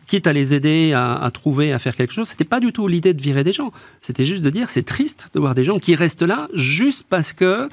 [0.08, 2.26] quitte à les aider à, à trouver, à faire quelque chose.
[2.28, 3.70] C'était pas du tout l'idée de virer des gens.
[4.00, 7.32] C'était juste de dire, c'est triste de voir des gens qui restent là juste parce
[7.32, 7.68] que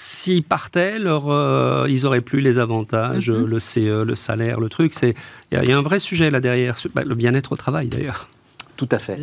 [0.00, 3.46] s'ils partaient, leur, euh, ils auraient plus les avantages, Mhm.
[3.46, 4.92] le CE, le salaire, le truc.
[4.94, 5.14] C'est
[5.50, 7.56] il y, a- il y a un vrai sujet là derrière, bah, le bien-être au
[7.56, 8.28] travail d'ailleurs.
[8.76, 9.18] Tout à fait.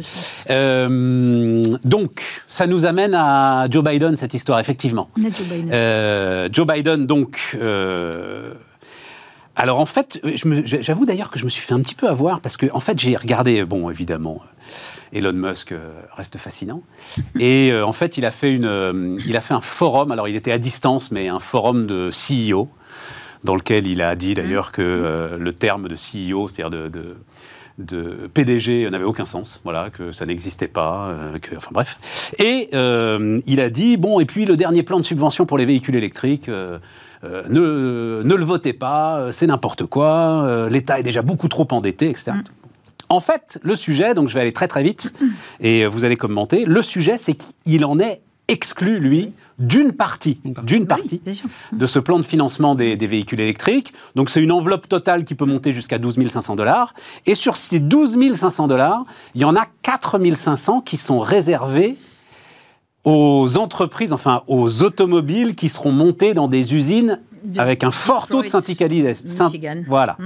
[0.50, 5.10] Euh, donc, ça nous amène à Joe Biden, cette histoire, effectivement.
[5.18, 5.70] Joe Biden.
[5.72, 7.56] Euh, Joe Biden, donc.
[7.62, 8.54] euh,
[9.56, 12.42] alors en fait, me- j'avoue d'ailleurs que je me suis fait un petit peu avoir
[12.42, 14.42] parce que en fait j'ai regardé, bon évidemment,
[15.14, 16.82] Elon Musk euh, reste fascinant
[17.40, 20.12] et euh, en fait il a fait une, euh, il a fait un forum.
[20.12, 22.68] Alors il était à distance, mais un forum de CEO.
[23.44, 27.16] dans lequel il a dit d'ailleurs que euh, le terme de CEO, c'est-à-dire de, de,
[27.78, 31.98] de PDG, n'avait aucun sens, voilà, que ça n'existait pas, euh, que, enfin bref.
[32.40, 35.66] Et euh, il a dit, bon, et puis le dernier plan de subvention pour les
[35.66, 36.80] véhicules électriques, euh,
[37.24, 41.48] euh, ne, ne le votez pas, euh, c'est n'importe quoi, euh, l'État est déjà beaucoup
[41.48, 42.34] trop endetté, etc.
[43.10, 45.14] En fait, le sujet, donc je vais aller très très vite,
[45.60, 50.40] et euh, vous allez commenter, le sujet, c'est qu'il en est exclu, lui, d'une partie,
[50.44, 50.68] Une partie.
[50.68, 51.22] d'une Oui, partie
[51.72, 53.94] de ce plan de financement des, des véhicules électriques.
[54.16, 56.94] Donc c'est une enveloppe totale qui peut monter jusqu'à 12 500 dollars.
[57.26, 61.98] Et sur ces 12 500 dollars, il y en a 4 500 qui sont réservés
[63.06, 68.28] aux entreprises, enfin aux automobiles qui seront montées dans des usines De- avec un fort
[68.28, 69.28] taux de syndicalisation.
[69.88, 70.18] Voilà.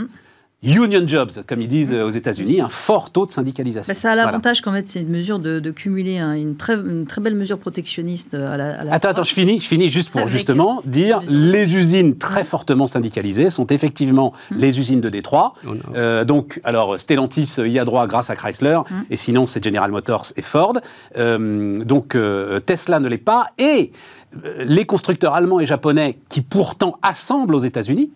[0.62, 3.90] Union jobs, comme ils disent euh, aux États-Unis, un fort taux de syndicalisation.
[3.90, 4.26] Bah, ça a Voilà.
[4.26, 7.36] l'avantage qu'en fait, c'est une mesure de, de cumuler un- une, très, une très belle
[7.36, 8.80] mesure protectionniste à la.
[8.82, 12.18] à la Attends, attends, je finis, je finis juste pour Avec justement dire les usines.
[12.18, 14.58] très fortement syndicalisées sont effectivement Hum.
[14.58, 15.54] les usines de Détroit.
[15.66, 19.06] A- Euh, donc, alors Stellantis euh, y a droit grâce à Chrysler, Hum.
[19.10, 20.74] et sinon c'est General Motors et Ford.
[21.18, 24.19] Euh, donc euh, Tesla ne l'est pas, et euh,
[24.60, 28.12] les constructeurs allemands et japonais qui pourtant assemblent aux États-Unis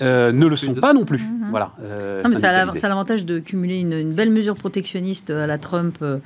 [0.00, 1.22] euh, ne le sont pas non plus.
[1.50, 1.72] Voilà.
[1.82, 5.58] euh, Non, mais ça a l'avantage de cumuler une, une belle mesure protectionniste à la
[5.58, 6.18] Trump, euh,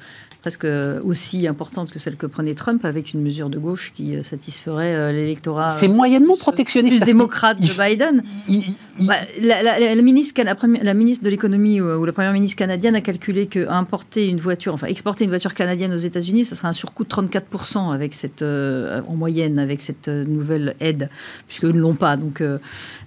[0.45, 0.67] presque
[1.05, 4.95] aussi importante que celle que prenait Trump, avec une mesure de gauche qui euh, satisferait
[4.95, 5.71] euh, l'électorat.
[5.71, 6.99] C'est euh, moyennement plus- protectionniste.
[6.99, 8.23] Plus démocrate de Biden.
[8.47, 8.63] il-
[9.01, 12.95] il- Bah, la, la- la- la ministre, la, de l'économie ou, la première ministre canadienne
[12.95, 16.69] a calculé que importer une voiture, enfin exporter une voiture canadienne aux États-Unis, ça serait
[16.69, 21.09] un surcoût de 34% avec cette, euh, en moyenne avec cette euh, nouvelle aide,
[21.49, 22.17] puisqu'ils ne l'ont pas.
[22.19, 22.59] Donc, euh,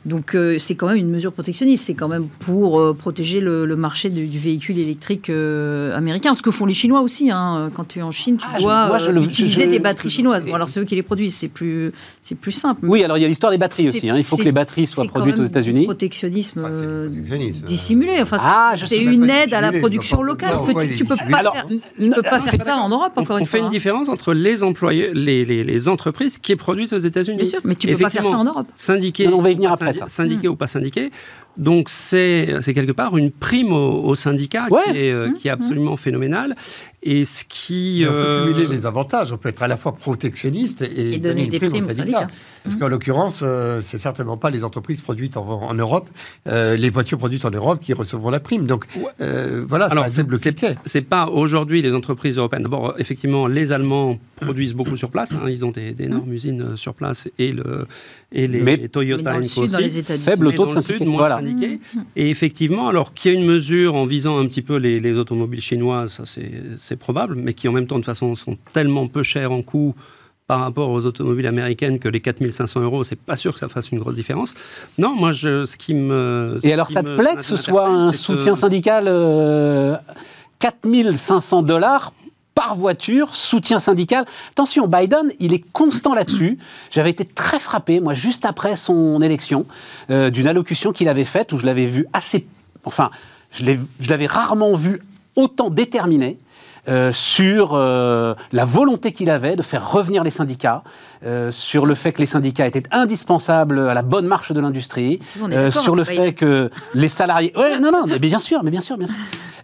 [0.06, 1.86] donc euh, c'est quand même une mesure protectionniste.
[1.86, 6.34] C'est quand même pour euh, protéger le, le marché du, du véhicule électrique euh, américain,
[6.34, 7.27] ce que font les Chinois aussi.
[7.32, 7.70] Hein.
[7.74, 9.70] Quand tu es en Chine, tu Ah, je- dois moi, je euh, le- utiliser je-
[9.70, 10.46] des batteries chinoises.
[10.46, 12.86] Bon, alors c'est eux qui les produisent, c'est plus, c'est plus simple.
[12.88, 14.10] Oui, alors il y a l'histoire des batteries aussi.
[14.10, 14.16] hein.
[14.18, 15.86] Il faut que les batteries soient produites aux États-Unis.
[15.86, 17.66] Protectionnisme Ah, euh, protectionnisme.
[17.66, 18.22] dissimulé.
[18.22, 20.54] Enfin, Ah, c'est- une aide à la production locale.
[20.58, 22.76] pourquoi que tu, tu peux pas Alors, faire, n- tu peux pas c'est- faire ça
[22.78, 23.60] en Europe On, encore on une fait fois.
[23.60, 23.70] une hein.
[23.70, 27.38] différence entre les employés, les, entreprises qui produisent aux États-Unis.
[27.38, 28.68] Bien sûr, mais tu peux pas faire ça en Europe.
[28.76, 30.08] Syndiqués, Non, on va y venir après, ça.
[30.08, 31.12] syndiqués ou pas syndiqués.
[31.58, 34.80] Donc c'est quelque part une prime aux, syndicats Ouais.
[34.92, 36.56] qui, est, euh, Mmh, qui est absolument phénoménale.
[37.04, 38.02] Et ce qui...
[38.02, 39.32] Et on peut euh, cumuler les avantages.
[39.32, 42.20] On peut être à la fois protectionniste et, Et donner des prime primes aux syndicats.
[42.22, 42.34] syndicats.
[42.64, 46.10] Parce qu'en l'occurrence, euh, c'est certainement pas les entreprises produites en, en Europe,
[46.48, 48.66] euh, les voitures produites en Europe qui recevront la prime.
[48.66, 48.86] Donc
[49.22, 52.64] euh, voilà, Alors, c'est c'est un double c'est- c'est pas aujourd'hui les entreprises européennes.
[52.64, 55.34] D'abord, effectivement, les Allemands produisent beaucoup sur place.
[55.34, 55.42] hein.
[55.50, 57.86] ils ont des- d'énormes usines euh, sur place et, le,
[58.32, 59.84] et les, Mais- les Toyota Mais dans le sud, dans aussi.
[59.84, 60.24] les États-Unis.
[60.26, 61.36] Faible taux de moins Voilà.
[61.38, 61.80] syndiqués.
[62.16, 65.18] Et effectivement, alors qu'il y a une mesure en visant un petit peu les, les
[65.18, 69.08] automobiles chinoises, ça c'est c'est probable, mais qui en même temps, de façon, sont tellement
[69.08, 69.94] peu chères en coût
[70.48, 73.90] par rapport aux automobiles américaines que les 4500 euros, c'est pas sûr que ça fasse
[73.92, 74.54] une grosse différence.
[74.98, 76.58] Non, moi, je, ce qui me.
[76.62, 79.98] ce Et alors, ça te plaît que ce soit un que- soutien syndical euh,
[80.60, 82.14] 4500 dollars
[82.58, 84.26] par voiture, soutien syndical.
[84.50, 86.58] Attention, Biden, il est constant là-dessus.
[86.90, 89.68] J'avais été très frappé, moi, juste après son élection,
[90.10, 92.48] euh, d'une allocution qu'il avait faite où je l'avais vu assez.
[92.84, 93.12] Enfin,
[93.52, 93.64] je
[94.10, 95.04] l'avais rarement vu
[95.36, 96.40] autant déterminé.
[96.88, 100.84] Euh, sur euh, la volonté qu'il avait de faire revenir les syndicats,
[101.26, 105.20] euh, sur le fait que les syndicats étaient indispensables à la bonne marche de l'industrie,
[105.52, 107.54] euh, sur le fait que les salariés...
[107.56, 109.16] Ouais, non, non, mais bien sûr, mais bien sûr, bien sûr.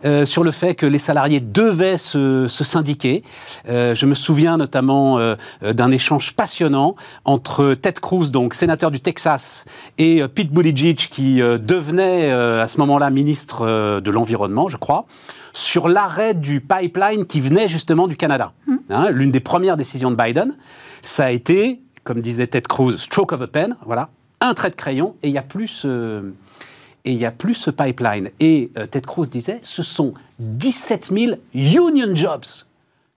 [0.06, 3.24] Euh, sur le fait que les salariés devaient se, se syndiquer.
[3.70, 5.18] Euh, je me souviens notamment
[5.62, 9.66] d'un échange passionnant entre Ted Cruz, donc sénateur du Texas,
[9.98, 15.06] et Pete Buttigieg, qui euh, devenait euh, à ce moment-là ministre de l'Environnement, je crois,
[15.54, 18.54] sur l'arrêt du pipeline qui venait justement du Canada.
[18.89, 20.58] Hein, L'une des premières décisions de Biden,
[21.04, 24.10] ça a été, comme disait Ted Cruz, stroke of a pen, voilà,
[24.42, 26.24] un trait de crayon, et il y a plus ce,
[27.06, 28.30] et il y a plus ce pipeline.
[28.39, 32.46] Et euh, Ted Cruz disait, ce sont 17 000 union jobs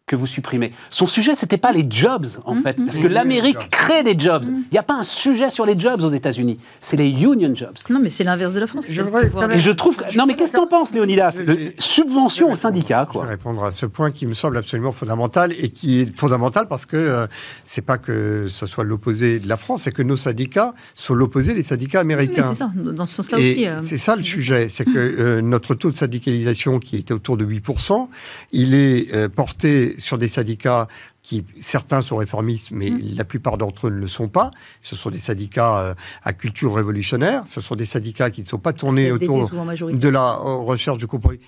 [0.07, 0.71] que vous supprimez.
[0.93, 3.13] Son sujet, c'était pas les jobs, en fait, parce que Mmh.
[3.13, 3.71] l'Amérique Jobs.
[3.71, 4.45] crée des jobs.
[4.47, 6.61] Il n'y a pas un sujet sur les jobs aux États-Unis.
[6.81, 7.75] C'est les union jobs.
[7.91, 8.87] Non, mais c'est l'inverse de la France.
[8.89, 10.05] Je pouvoir Et je trouve que...
[10.09, 13.23] Je Non, mais qu'est-ce que t'en penses, Léonidas Le- Subvention Je aux syndicats, quoi.
[13.23, 16.69] Je vais répondre à ce point qui me semble absolument fondamental et qui est fondamental
[16.69, 17.27] parce que euh,
[17.65, 21.53] c'est pas que ce soit l'opposé de la France, c'est que nos syndicats sont l'opposé
[21.53, 22.45] des syndicats Oui, américains.
[22.51, 23.67] c'est ça, dans ce sens-là aussi.
[23.67, 27.37] euh, c'est ça le sujet, c'est que euh, notre taux de syndicalisation qui était autour
[27.37, 28.07] de 8%,
[28.53, 30.89] il est euh, porté sur des syndicats
[31.23, 34.51] qui, certains sont réformistes, mais la plupart d'entre eux ne le sont pas.
[34.81, 38.59] Ce sont des syndicats euh, à culture révolutionnaire, ce sont des syndicats qui ne sont
[38.59, 41.41] pas tournés autour de la euh, recherche de compromis.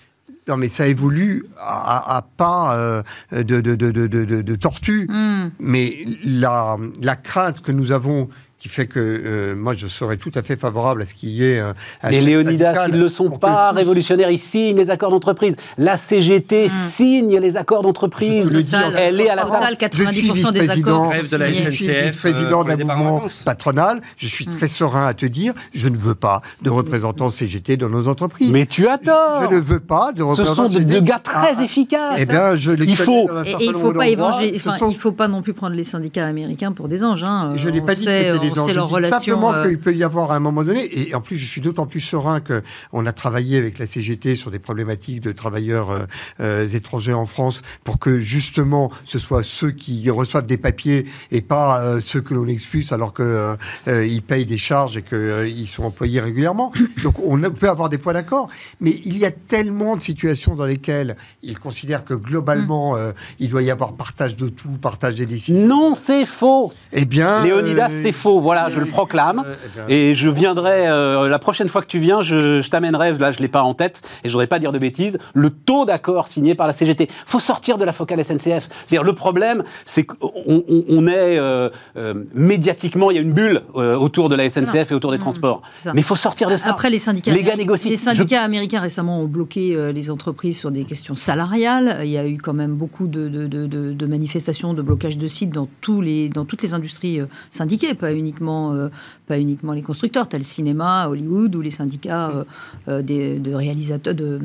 [0.46, 5.06] Non, mais ça évolue à, pas euh, de, de, de, de, tortue.
[5.08, 5.50] Hmm.
[5.58, 8.28] Mais la, la crainte que nous avons
[8.58, 11.44] qui fait que euh, moi je serais tout à fait favorable à ce qu'il y
[11.44, 11.60] ait.
[11.60, 15.10] euh, un chef Léonidas, ils ne le sont pas tous- révolutionnaires, ils signent les accords
[15.12, 15.54] d'entreprise.
[15.76, 18.44] La CGT signe les accords d'entreprise.
[18.44, 19.92] Je le dis Elle est à la total, table.
[19.94, 23.22] Je suis 90% des vice-président, de la je suis vice-président euh, pour d'un les mouvement
[23.44, 24.00] patronal.
[24.16, 27.88] Je suis très serein à te dire, je ne veux pas de représentants CGT dans
[27.88, 28.50] nos entreprises.
[28.50, 31.20] Mais tu as tort je ne veux pas de Ce représentants sont de, de gars
[31.22, 34.06] très Ah, efficaces Eh bien, je les Il faut- Et, il faut pas d'endroits.
[34.06, 37.04] évangé- Ce enfin, sont- il faut pas non plus prendre les syndicats américains pour des
[37.04, 37.22] anges.
[37.24, 37.52] Hein.
[37.56, 40.36] Je n'ai pas dit que Je dis relations, simplement euh, qu'il peut y avoir à
[40.36, 43.58] un moment donné, et en plus je suis d'autant plus serein que on a travaillé
[43.58, 46.06] avec la CGT sur des problématiques de travailleurs euh,
[46.40, 51.40] euh, étrangers en France pour que justement ce soit ceux qui reçoivent des papiers et
[51.40, 53.56] pas euh, ceux que l'on expulse alors que
[53.86, 56.72] ils payent des charges et qu'ils sont employés régulièrement.
[57.02, 58.48] Donc on peut avoir des points d'accord,
[58.80, 63.48] mais il y a tellement de situations dans lesquelles ils considèrent que globalement euh, il
[63.48, 65.66] doit y avoir partage de tout, partage des décisions.
[65.66, 68.37] Non, c'est faux Eh bien, Léonidas, c'est faux.
[68.40, 69.44] Voilà, je le proclame.
[69.88, 73.32] eh Et je viendrai, euh, la prochaine fois que tu viens, je, je t'amènerai, là
[73.32, 75.84] je ne l'ai pas en tête, et je voudrais pas dire de bêtises, le taux
[75.84, 77.08] d'accord signé par la CGT.
[77.26, 78.68] faut sortir de la focale SNCF.
[78.86, 83.32] C'est-à-dire, le problème, c'est qu'on on, on est, euh, euh, médiatiquement, il y a une
[83.32, 85.62] bulle euh, autour de la SNCF et autour des transports.
[85.86, 86.70] Mais il faut sortir de ça.
[86.70, 87.90] Après, les syndicats, Les gars négocient.
[87.90, 92.00] les Je- syndicats américains récemment ont bloqué euh, les entreprises sur des questions salariales.
[92.04, 95.16] Il y a eu quand même beaucoup de, de- de- de- de manifestations, de blocage
[95.18, 98.88] de sites dans, tous les, dans toutes les industries euh, syndiquées, pas uniquement, euh,
[99.26, 100.28] pas uniquement les constructeurs.
[100.28, 102.44] Tu as le cinéma, Hollywood, ou les syndicats euh,
[102.88, 104.38] euh, des- de réalisateurs, de,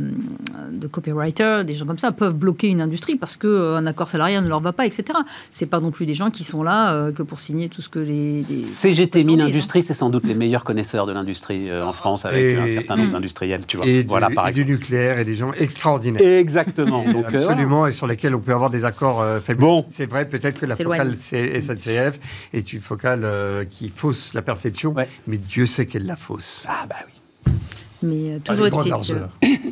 [0.74, 4.50] de copywriters, des gens comme ça, peuvent bloquer une industrie parce qu'un accord salarial ne
[4.50, 5.04] leur va pas, etc.
[5.52, 7.90] C'est pas non plus des gens qui sont là euh, que pour signer tout ce
[7.90, 8.38] que les.
[8.38, 12.26] les- CGT Mine Industrie, c'est sans doute les meilleurs connaisseurs de l'industrie euh, en France,
[12.26, 13.86] avec Et- un certain nombre d'industriels, tu vois.
[13.88, 16.22] et, voilà, du, par et du nucléaire et des gens extraordinaires.
[16.22, 17.04] Exactement.
[17.12, 19.62] Donc, Absolument, et sur lesquels on peut avoir des accords euh, faibles.
[19.62, 19.86] Bon.
[19.88, 22.20] C'est vrai, peut-être que la focale C- SNCF
[22.54, 25.10] est une focale euh, qui fausse la perception, Ouais.
[25.28, 26.66] mais Dieu sait qu'elle la fausse.
[26.70, 27.54] Ah bah oui.
[28.06, 29.16] Mais euh, toujours est-il.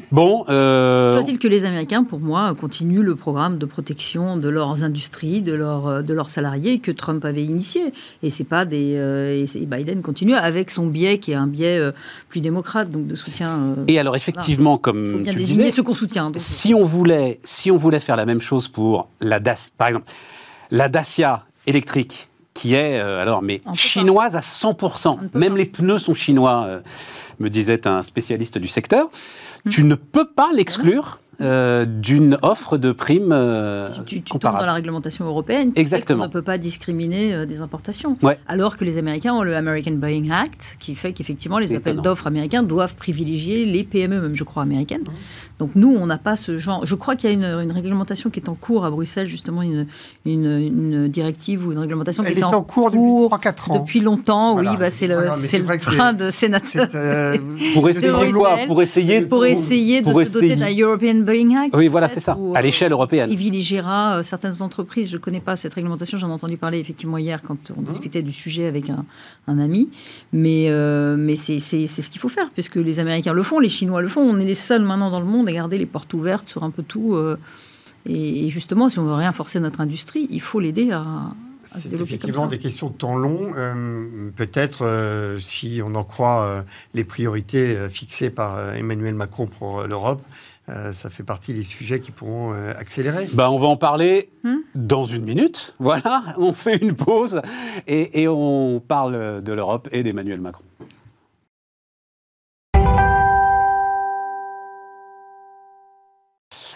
[0.12, 4.48] Bon, euh, Toujours est-il que les Américains, pour moi, continuent le programme de protection de
[4.50, 7.92] leurs industries, de leurs, euh, de leurs salariés que Trump avait initié.
[8.24, 8.96] Et c'est pas des.
[8.96, 11.92] euh, et c'est- Biden continue avec son biais qui est un biais euh,
[12.30, 13.60] plus démocrate, donc de soutien.
[13.78, 16.32] euh, et alors effectivement, Il faut comme bien tu désigner disais, ceux qu'on soutient.
[16.32, 16.42] donc.
[16.42, 20.06] si on voulait, si on voulait faire la même chose pour la Dacia, par exemple,
[20.72, 23.74] la Dacia électrique, qui est euh, alors mais pas.
[23.76, 25.58] chinoise à 100%, On ne peut même pas.
[25.58, 26.82] les pneus sont chinois, euh,
[27.40, 29.08] me disait un spécialiste du secteur.
[29.66, 29.70] Hmm.
[29.70, 34.42] Tu ne peux pas l'exclure euh, d'une offre de prime euh, Tu, tu- tu tombes
[34.54, 35.70] dans la réglementation européenne.
[35.70, 36.20] qui fait Exactement.
[36.24, 38.14] qu'on ne peut pas discriminer euh, des importations.
[38.22, 38.38] Ouais.
[38.48, 42.28] Alors que les Américains ont le American Buying Act, qui fait qu'effectivement, les appels d'offres
[42.28, 45.04] américains doivent privilégier les PME, même je crois américaines.
[45.60, 46.86] Donc nous, on n'a pas ce genre.
[46.86, 49.62] Je crois qu'il y a une, une réglementation qui est en cours à Bruxelles, justement,
[49.62, 49.86] une,
[50.26, 53.00] une, une directive ou une réglementation Elle qui est en cours depuis
[53.52, 53.80] 3-4 ans.
[53.80, 54.54] depuis longtemps.
[54.54, 54.72] Voilà.
[54.72, 56.88] oui, bah, c'est le, c'est le train de sénateurs.
[56.96, 57.38] Euh,
[57.74, 58.68] Pour essayer de Bruxelles.
[58.68, 61.16] Pour essayer Pour essayer de pour se doter d'un European
[61.58, 61.76] Act.
[61.76, 62.38] Oui, voilà, c'est ça.
[62.38, 63.28] ou, À euh, l'échelle européenne.
[63.30, 65.10] privilégiera euh, certaines entreprises.
[65.10, 68.22] Je ne connais pas cette réglementation, j'en ai entendu parler effectivement hier quand on discutait
[68.22, 69.06] du sujet avec un,
[69.48, 69.90] un ami.
[70.34, 73.60] Mais, euh, mais c'est c'est- c'est ce qu'il faut faire, puisque les Américains le font,
[73.60, 74.22] les Chinois le font.
[74.22, 76.70] On est les seuls maintenant dans le monde à garder les portes ouvertes sur un
[76.72, 77.16] peu tout.
[77.16, 77.38] euh,
[78.06, 81.04] et, et justement, si on veut rien forcer notre industrie, il faut l'aider à,
[81.62, 83.54] C'est effectivement des questions de temps long.
[83.56, 86.62] Euh, Peut-être, euh, si on en croit euh,
[86.96, 90.24] les priorités euh, fixées par euh, Emmanuel Macron pour euh, l'Europe,
[90.70, 93.28] euh, ça fait partie des sujets qui pourront euh, accélérer.
[93.34, 95.76] Ben, on va en parler Hmm dans une minute.
[95.80, 97.42] Voilà, on fait une pause
[97.88, 100.64] et, et on parle de l'Europe et d'Emmanuel Macron.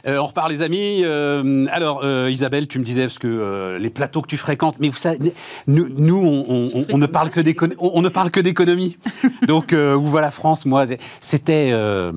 [0.07, 1.01] Euh, on repart les amis.
[1.03, 4.75] Euh, alors euh, Isabelle, tu me disais parce que euh, les plateaux que tu fréquentes,
[4.79, 5.33] mais vous savez,
[5.67, 7.75] nous, nous on, on- on- on ne parle que d'économie.
[7.79, 8.97] On, on ne parle que d'économie.
[9.47, 10.85] Donc euh, où va la France Moi,
[11.21, 12.11] c'était euh,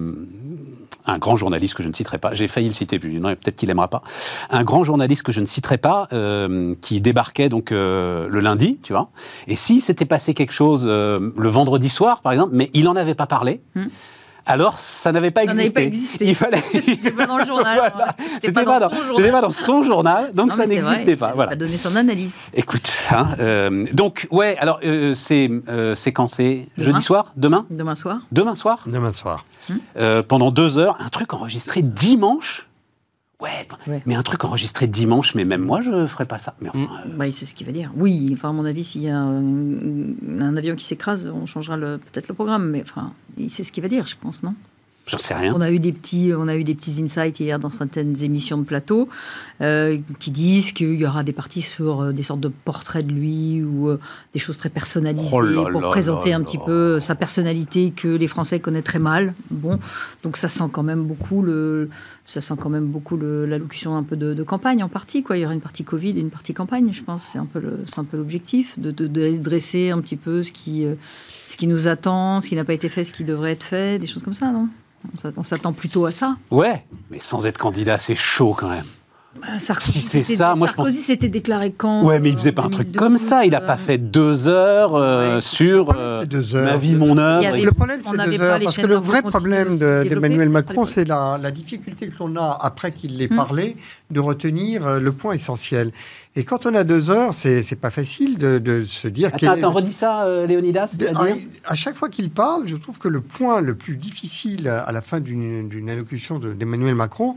[1.09, 2.35] un grand journaliste que je ne citerai pas.
[2.35, 4.03] J'ai failli le citer, puis non, peut-être qu'il aimera pas.
[4.51, 8.79] Un grand journaliste que je ne citerai pas, euh, qui débarquait donc euh, le lundi,
[8.83, 9.11] tu vois.
[9.47, 12.97] Et si s'était passé quelque chose euh, le vendredi soir, par exemple, mais il en
[12.97, 13.63] avait pas parlé.
[13.75, 13.87] Hmm.
[14.49, 15.73] Alors, ça n'avait pas existé.
[15.73, 16.25] pas existé.
[16.27, 16.63] Il fallait.
[16.73, 17.77] C'était pas dans le journal.
[17.95, 18.17] Voilà.
[18.41, 19.31] C'était pas pas, dans son c'était journal.
[19.33, 21.31] pas dans son journal, donc Non, ça n'existait pas.
[21.31, 21.53] il Voilà.
[21.53, 22.35] a donné son analyse.
[22.55, 26.87] Écoute, hein, euh, donc ouais, alors euh, c'est euh, séquencé Demain.
[26.87, 28.21] jeudi soir, demain, Demain soir.
[28.33, 29.45] demain soir, Demain soir.
[29.99, 32.68] euh, pendant deux heures, un truc enregistré dimanche.
[33.41, 34.03] Ouais, Ouais.
[34.05, 36.55] mais un truc enregistré dimanche, mais même moi je ferais pas ça.
[36.61, 37.93] Mais enfin, euh, Bah, c'est ce qu'il va dire.
[37.97, 39.41] Oui, enfin, à mon avis, s'il y a un,
[40.41, 42.69] un avion qui s'écrase, on changera peut-être le programme.
[42.71, 44.55] Mais enfin, il sait ce qu'il va dire, je pense, non?
[45.09, 45.53] J'en sais rien.
[45.57, 48.59] On a eu des petits, on a eu des petits insights hier dans certaines émissions
[48.59, 49.09] de plateau
[49.61, 53.13] euh, qui disent qu'il y aura des parties sur euh, des sortes de portraits de
[53.13, 53.99] lui ou euh,
[54.35, 57.91] des choses très personnalisées Oh là pour là présenter là un petit peu sa personnalité
[57.91, 59.35] que les Français connaissent très mal.
[59.51, 59.79] Bon,
[60.23, 61.89] donc ça sent quand même beaucoup le,
[62.25, 65.37] ça sent quand même beaucoup l'allocution un peu de, de campagne en partie quoi.
[65.37, 67.25] Il y aura une partie Covid et une partie campagne, je pense.
[67.33, 70.43] C'est un peu le, c'est un peu l'objectif de, de- de dresser un petit peu
[70.43, 70.95] ce qui, euh,
[71.49, 73.99] ce qui nous attend, ce qui n'a pas été fait, ce qui devrait être fait,
[73.99, 74.69] des choses comme ça, non?
[75.15, 76.37] On s'att- On s'attend plutôt à ça.
[76.51, 78.85] Ouais, mais sans être candidat, c'est chaud quand même.
[79.41, 82.03] Bah, Sarkozy, Si c'est ça, moi, je Sarkozy s'était déclaré quand?
[82.03, 83.45] Ouais, mais il faisait pas un truc 2012, comme ça.
[83.45, 85.41] Il a euh, pas fait deux heures euh, Ouais.
[85.41, 86.65] sur euh, deux heures.
[86.73, 87.47] ma vie, mon œuvre.
[87.47, 88.59] Avait- Le problème, c'est deux heures.
[88.61, 92.59] Parce que le vrai problème de- d'Emmanuel Macron, c'est la, la difficulté que l'on a,
[92.61, 93.37] après qu'il l'ait Hmm.
[93.37, 93.77] parlé,
[94.11, 95.93] de retenir euh, le point essentiel.
[96.37, 99.31] Et quand on a deux heures, c'est pas facile de, de se dire...
[99.33, 100.95] Attends, attends, redis ça, euh, Léonidas.
[101.17, 104.93] À, à chaque fois qu'il parle, je trouve que le point le plus difficile à
[104.93, 107.35] la fin d'une allocution de- d'Emmanuel Macron,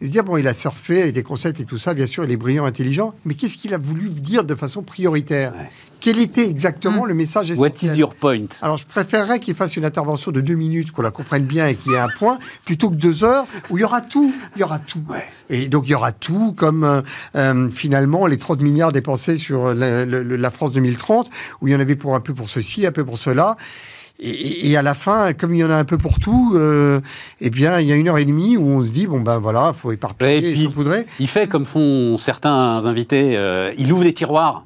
[0.00, 2.24] c'est de dire, bon, il a surfé avec des concepts et tout ça, bien sûr,
[2.24, 5.54] il est brillant, intelligent, mais qu'est-ce qu'il a voulu dire de façon prioritaire?
[5.56, 5.70] Ouais.
[6.02, 8.46] Quel était exactement le message What essentiel is your point?
[8.60, 11.76] Alors, je préférerais qu'il fasse une intervention de deux minutes, qu'on la comprenne bien et
[11.76, 14.34] qu'il y ait un point, plutôt que deux heures où il y aura tout.
[14.56, 15.02] Il y aura tout.
[15.08, 15.24] Ouais.
[15.48, 17.02] Et donc, il y aura tout, comme euh,
[17.36, 21.94] euh, finalement les 30 milliards dépensés sur la, France 2030, où il y en avait
[21.96, 23.54] pour un peu pour ceci, un peu pour cela.
[24.18, 26.52] Et, et- et à la fin, comme il y en a un peu pour tout,
[26.56, 27.00] euh,
[27.40, 29.38] eh bien, il y a une heure et demie où on se dit, bon ben
[29.38, 31.06] voilà, faut éparpiller, Et puis- saupoudrer.
[31.20, 33.36] Il fait comme font certains invités.
[33.36, 34.64] euh, il ouvre des tiroirs.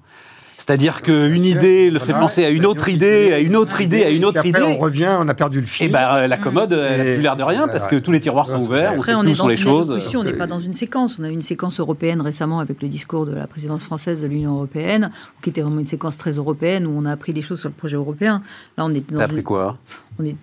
[0.66, 4.10] C'est-à-dire qu'une idée le fait penser à une autre idée, à une autre idée, à
[4.10, 4.60] une autre idée.
[4.62, 5.86] on revient, on a perdu le fil.
[5.86, 8.10] Et ben euh, la commode, elle a Et- plus l'air de rien parce que tous
[8.10, 10.14] les tiroirs sont ouverts, on Après, sait on est où sont dans les une choses.
[10.16, 11.18] on n'est pas dans une séquence.
[11.20, 14.26] On a eu une séquence européenne récemment avec le discours de la présidence française de
[14.26, 17.60] l'Union européenne, qui était vraiment une séquence très européenne où on a appris des choses
[17.60, 18.42] sur le projet européen.
[18.76, 19.78] Là, on est dans T'as une- appris quoi?
[20.18, 20.34] On est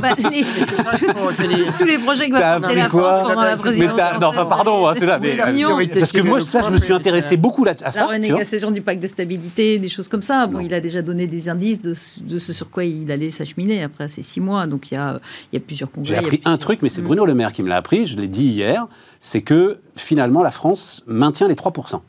[0.00, 0.44] Bah, les-
[1.78, 4.46] tous les projets que va porter la appris quoi France pendant la présidence non, enfin,
[4.46, 7.62] pardon, hein, c'est là, mais, priorité, parce que moi, ça, je me suis intéressé beaucoup
[7.64, 8.04] à la ça.
[8.04, 8.12] vois.
[8.14, 10.46] renégociation du pacte de stabilité, des choses comme ça.
[10.46, 13.30] Bon, il a déjà donné des indices de, ce- de ce sur quoi il allait
[13.30, 14.66] s'acheminer après ces six mois.
[14.66, 15.20] Donc il y a,
[15.52, 16.14] il y a plusieurs congrès.
[16.14, 17.04] J'ai appris un truc, mais c'est Mm.
[17.04, 18.86] Bruno Le Maire qui me l'a appris, je l'ai dit hier,
[19.20, 22.00] c'est que finalement la France maintient les 3%.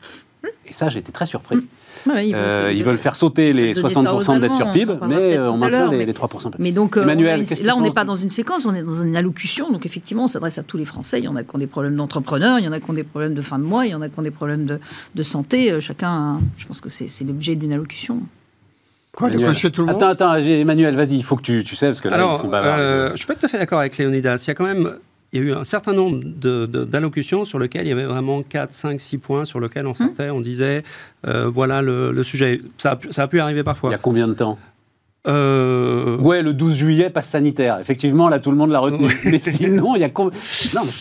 [0.68, 1.58] Et ça, j'ai été très surpris.
[2.06, 4.70] Ouais, ils veulent- Euh, ils veulent faire sauter les donner ça 60% de dette sur
[4.72, 6.50] PIB, on mais euh, on maintient les, mais- les 3%.
[6.58, 8.82] Mais donc, Emmanuel, on une- là, on n'est pas de- dans une séquence, on est
[8.82, 9.70] dans une allocution.
[9.70, 11.18] Donc, effectivement, on s'adresse à tous les Français.
[11.18, 12.94] Il y en a qui ont des problèmes d'entrepreneurs, il y en a qui ont
[12.94, 14.78] des problèmes de fin de mois, il y en a qui ont des problèmes de,
[15.14, 15.72] de santé.
[15.72, 18.20] Euh, Chacun, je pense que c'est l'objet d'une allocution.
[19.12, 19.52] Quoi, de Emmanuel.
[19.54, 22.02] cocher tout le monde Attends, attends, Emmanuel, vas-y, il faut que tu, tu sais, parce
[22.02, 22.78] que là, ils Alors, sont bavards.
[22.78, 24.42] euh, je suis pas tout à fait d'accord avec Léonidas.
[24.44, 24.92] Il y a quand même
[25.32, 28.04] il y a eu un certain nombre de- de- d'allocutions sur lesquelles il y avait
[28.06, 30.82] vraiment 4, 5, 6 points sur lesquels on sortait, on disait
[31.26, 32.60] euh, voilà le, le sujet.
[32.78, 33.90] Ça a, pu- ça a pu arriver Il parfois.
[33.90, 34.58] y a combien de temps
[35.26, 37.78] Euh, Ouais, le 12 juillet, passe sanitaire.
[37.80, 39.08] Effectivement, là, tout le monde l'a retenu.
[39.24, 40.38] mais sinon, il y a combien
[40.74, 40.92] Non, mais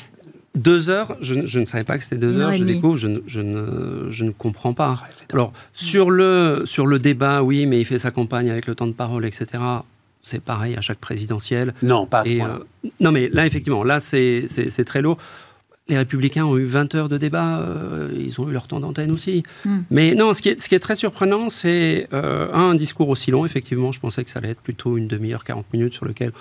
[0.55, 3.07] Deux heures, je, ne- je ne savais pas que c'était deux heures, je découvre, je
[3.09, 4.95] ne, je ne, je ne comprends pas.
[5.33, 8.87] Alors, sur le, sur le débat, oui, mais il fait sa campagne avec le temps
[8.87, 9.45] de parole, etc.
[10.27, 11.73] C'est pareil à chaque présidentielle.
[11.83, 12.59] non, pas à ce Et, point-là.
[12.85, 15.17] euh, non, mais là, effectivement, là, c'est c'est- c'est très lourd.
[15.87, 19.11] Les Républicains ont eu 20 heures de débat, euh, ils ont eu leur temps d'antenne
[19.11, 19.43] aussi.
[19.65, 19.81] Hmm.
[19.91, 23.07] Mais non, ce qui est, ce qui est très surprenant, c'est euh, un, un discours
[23.09, 23.91] aussi long, effectivement.
[23.91, 26.31] Je pensais que ça allait être plutôt une demi-heure, 40 minutes, sur lequel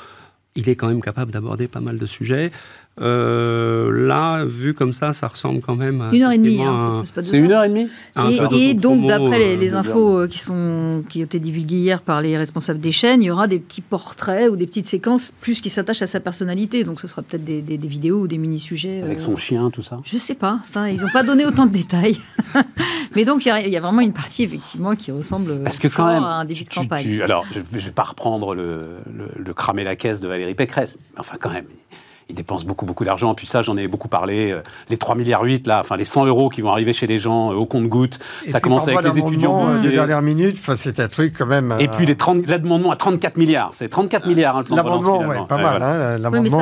[0.57, 2.53] il est quand même capable d'aborder pas mal de sujets.
[3.01, 6.13] Euh, là, vu comme ça, ça ressemble quand même à.
[6.15, 9.57] Une heure et demie, hein, c'est une heure et demie un Et, donc, d'après les,
[9.57, 12.93] euh, les infos euh, qui, sont, qui ont été divulguées hier par les responsables des
[12.93, 16.07] chaînes, il y aura des petits portraits ou des petites séquences plus qui s'attachent à
[16.07, 16.85] sa personnalité.
[16.85, 19.03] Donc, ce sera peut-être des, des- des vidéos ou des mini-sujets.
[19.03, 20.01] Avec euh, son chien, tout ça.
[20.05, 22.19] Je sais pas, ça, ils n'ont pas donné autant de détails.
[23.17, 25.79] Mais donc, il y a- il y, a vraiment une partie, effectivement, qui ressemble Parce
[25.79, 27.05] que quand même, à un début tu- de tu- campagne.
[27.05, 30.55] tu- alors, je ne vais pas reprendre le, le- le cramer la caisse de Valérie
[30.55, 31.65] Pécresse, mais enfin quand même,
[32.29, 33.35] il dépense beaucoup, beaucoup d'argent.
[33.35, 34.51] Puis ça, j'en ai beaucoup parlé.
[34.53, 37.19] euh, Les 3 milliards 8, là, enfin les 100 euros qui vont arriver chez les
[37.19, 39.65] gens euh, au compte-goutte, ça commence avec les étudiants.
[39.67, 39.91] euh, de boursiers.
[39.97, 41.75] dernière minute, enfin, c'est un truc quand même.
[41.79, 43.73] Et euh, puis les 30, l'amendement à 34 milliards.
[43.75, 45.79] C'est 34 milliards, hein, le plan de relance, L'amendement, ouais, pas mal.
[45.79, 46.13] voilà.
[46.15, 46.19] hein,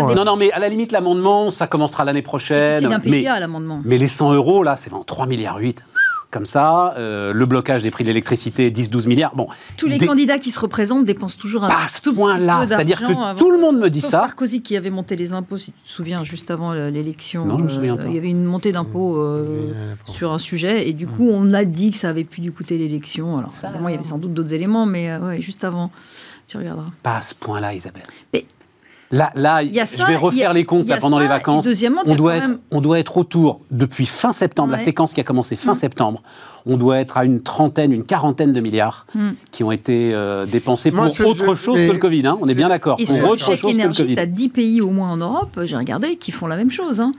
[0.09, 0.15] ça.
[0.15, 2.81] Non, non, mais à la limite, l'amendement, ça commencera l'année prochaine.
[2.81, 2.99] C'est d'un
[3.41, 3.81] l'amendement.
[3.85, 5.85] mais les 100 euros, là, c'est vraiment 3 milliards 8.
[6.33, 9.35] Comme ça, euh, le blocage des prix de l'électricité, 10-12 milliards.
[9.37, 12.65] Bon, Tous les des- candidats qui se représentent dépensent toujours un pas à ce point-là.
[12.67, 14.21] C'est-à-dire que avant- tout le monde me dit Sauf ça.
[14.23, 17.45] Sarkozy qui avait monté les impôts, si tu te souviens, juste avant l'élection.
[17.45, 18.07] Non, je me euh, souviens pas.
[18.07, 19.75] Il y avait une montée d'impôts euh,
[20.07, 22.79] sur un sujet, et du coup, on a dit que ça avait pu lui coûter
[22.79, 23.37] l'élection.
[23.37, 25.91] Alors, Ça évidemment, il y avait sans doute d'autres éléments, mais euh, ouais, juste avant,
[26.49, 26.89] tu regarderas.
[27.03, 28.05] Pas à ce point-là, Isabelle.
[28.33, 28.47] Mais-
[29.13, 29.31] Là,
[29.63, 31.69] je ça, vais refaire a- les comptes là, pendant ça, les vacances.
[32.07, 35.25] on, doit être, même- on doit être autour, depuis fin septembre, la séquence qui a
[35.25, 35.77] commencé fin Mm.
[35.77, 36.23] septembre,
[36.65, 39.21] on doit être à une trentaine, une quarantaine de milliards Mm.
[39.51, 42.27] qui ont été euh, dépensés Moi, pour autre je- chose mais- que le Covid.
[42.27, 42.39] hein.
[42.41, 42.97] On est bien d'accord.
[42.97, 44.15] Pour sur autre chose que le énergie, Covid.
[44.17, 47.01] tu as 10 pays au moins en Europe, j'ai regardé, qui font la même chose.
[47.01, 47.13] hein.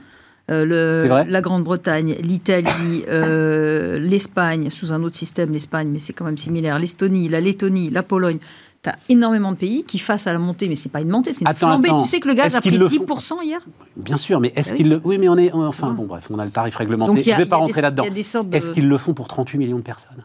[0.50, 5.98] Euh, le- C'est vrai la Grande-Bretagne, l'Italie, euh, l'Espagne, sous un autre système, l'Espagne, mais
[5.98, 8.38] c'est quand même similaire, l'Estonie, la Lettonie, la Pologne.
[8.84, 11.32] Tu as énormément de pays qui, face à la montée, mais c'est pas une montée,
[11.32, 11.88] c'est une Attends, flambée.
[11.88, 12.02] attends.
[12.02, 13.60] Tu sais que le gaz a pris qu'ils le 10% hier?
[13.96, 14.76] Bien sûr, mais est-ce Ah oui.
[14.76, 15.00] qu'ils le.
[15.04, 15.50] Oui, mais on est.
[15.52, 15.94] Enfin, Ouais.
[15.94, 17.10] bon, bref, on a le tarif réglementé.
[17.14, 18.04] Donc, a- je ne vais pas rentrer là-dedans.
[18.04, 20.22] de- Est-ce qu'ils le font pour 38 millions de personnes?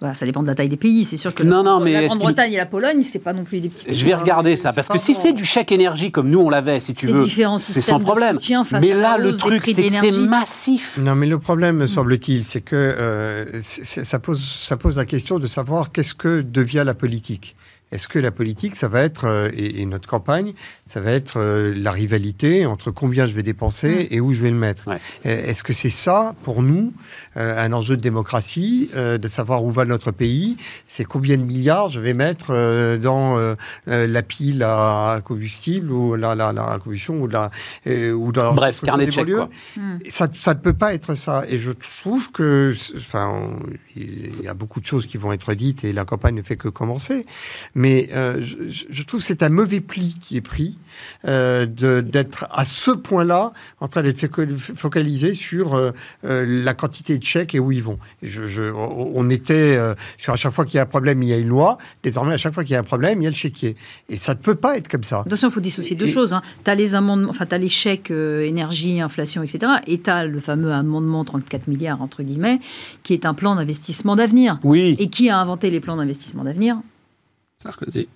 [0.00, 1.04] Voilà, Ça dépend de la taille des pays.
[1.04, 3.44] C'est sûr que Non, la, non, mais la Grande-Bretagne et la Pologne, c'est pas non
[3.44, 3.94] plus des petits pays.
[3.94, 6.50] Je vais regarder ça, c'est parce que si c'est du chèque énergie comme nous on
[6.50, 7.26] l'avait, si tu C'est veux,
[7.58, 8.38] c'est sans problème.
[8.80, 10.98] Mais là, le truc, c'est que massif.
[11.00, 15.38] Non, mais le problème, me semble-t-il, c'est que euh, ça, pose, ça pose la question
[15.38, 17.54] de savoir qu'est-ce que devient la politique.
[17.92, 20.54] Est-ce que la politique, ça va être, euh, et, et notre campagne,
[20.86, 24.50] ça va être euh, la rivalité entre combien je vais dépenser et où je vais
[24.50, 24.98] le mettre Ouais.
[25.26, 26.92] Euh, Est-ce que c'est ça, pour nous,
[27.36, 32.00] un enjeu de démocratie, de savoir où va notre pays C'est combien de milliards je
[32.00, 32.52] vais mettre
[32.98, 37.50] dans la pile à combustible ou la, la, la combustion ou, la,
[37.86, 39.48] ou dans la Bref, carnet de banlieues quoi.
[39.76, 39.98] Hmm.
[40.08, 41.44] ça, ça ne peut pas être ça.
[41.48, 43.50] Et je trouve que, enfin,
[43.96, 46.56] il y a beaucoup de choses qui vont être dites et la campagne ne fait
[46.56, 47.26] que commencer.
[47.74, 47.81] Mais
[48.14, 50.78] euh, je, trouve que c'est un mauvais pli qui est pris
[51.26, 55.90] euh, d'être à ce point-là en train d'être focal- focalisé sur euh,
[56.24, 57.98] euh, la quantité de chèques et où ils vont.
[58.22, 61.22] Et je, je- on était euh, sur à chaque fois qu'il y a un problème,
[61.22, 61.78] il y a une loi.
[62.02, 63.76] Désormais, à chaque fois qu'il y a un problème, il y a le chéquier.
[64.08, 65.20] Et ça ne peut pas être comme ça.
[65.20, 66.36] Attention, il faut dissocier deux Et- choses.
[66.64, 69.72] Tu as les amendements, enfin, tu as les chèques euh, énergie, inflation, etc.
[69.86, 72.58] Et tu as le fameux amendement 34 milliards, entre guillemets,
[73.02, 74.58] qui est un plan d'investissement d'avenir.
[74.64, 74.96] Oui.
[74.98, 76.76] Et qui a inventé les plans d'investissement d'avenir
[77.64, 78.08] Sarkozy.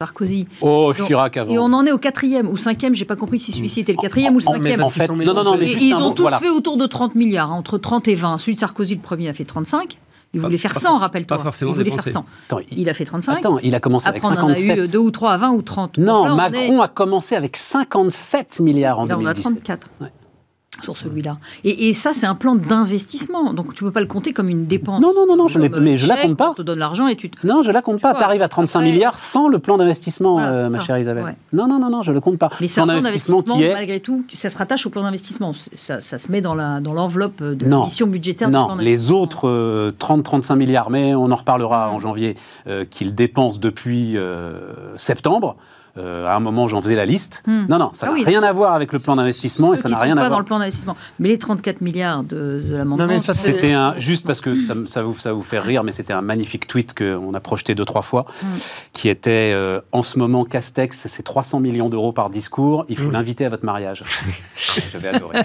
[0.00, 0.46] Sarkozy.
[0.60, 1.52] Oh, Donc- Chirac avant.
[1.52, 3.98] Et on en est au quatrième ou cinquième, j'ai pas compris si celui-ci était le
[4.02, 4.82] quatrième ou le mais cinquième.
[4.82, 6.38] en fait, non, non, non, mais ils ont mot, tous voilà.
[6.38, 8.38] fait autour de 30 milliards, hein, entre 30 et 20.
[8.38, 9.98] Celui de Sarkozy, le premier, a fait 35.
[10.34, 11.36] Il Pas- voulait faire pas 100, forc- rappelle-toi.
[11.36, 12.04] pas forcément Il voulait dépensé.
[12.04, 12.26] faire 100.
[12.48, 12.78] Attends, il...
[12.80, 13.38] Il a fait 35.
[13.38, 14.88] Attends, il a commencé Après, avec on en a 57.
[14.88, 15.96] eu 2 ou 3 à 20 ou 30.
[16.00, 19.34] Donc Non, là, on Macron est- a commencé avec 57 milliards en Là, on a
[19.34, 19.42] 2017.
[19.62, 20.08] 34 Ouais.
[20.82, 21.38] Sur celui-là.
[21.64, 23.52] Et, et ça, c'est un plan d'investissement.
[23.54, 25.00] Donc, tu ne peux pas le compter comme une dépense.
[25.00, 26.50] Non, non, non, non, je mais je la chèque, compte pas.
[26.50, 27.46] On te donne l'argent et tu te...
[27.46, 28.14] Non, je la compte Tu pas.
[28.14, 31.24] Tu arrives à 35 après- milliards sans le plan d'investissement, Voilà, euh, ma chère Isabelle.
[31.24, 31.36] Ouais.
[31.52, 32.50] Non, non, non, non, je le compte pas.
[32.60, 35.52] Mais c'est un plan d'investissement, qui est malgré tout, ça se rattache au plan d'investissement.
[35.74, 37.84] Ça, ça se met dans la dans l'enveloppe de Non.
[37.84, 39.20] mission budgétaire du plan Non, les d'investissement.
[39.20, 44.52] autres euh, 30-35 milliards, mais on en reparlera en janvier, euh, qu'ils dépensent depuis euh,
[44.96, 45.56] septembre.
[45.98, 47.42] Euh, à un moment, j'en faisais la liste.
[47.46, 47.66] Hmm.
[47.68, 48.24] Non, non, ça Ah n'a oui.
[48.24, 50.40] rien à voir avec le plan d'investissement et ça n'a rien pas à dans voir.
[50.40, 50.96] le plan d'investissement.
[51.18, 52.96] Mais les 34 milliards de, de l'amendement...
[52.96, 55.58] Non, mais ça, c'est- C'était un, juste parce que ça, ça, vous, ça vous fait
[55.58, 58.46] rire, mais c'était un magnifique tweet qu'on a projeté deux, trois fois, Mm.
[58.94, 63.08] qui était euh, en ce moment, Castex, c'est 300 millions d'euros par discours, il faut
[63.08, 63.12] Mm.
[63.12, 64.02] l'inviter à votre mariage.
[64.92, 65.42] J'avais adoré.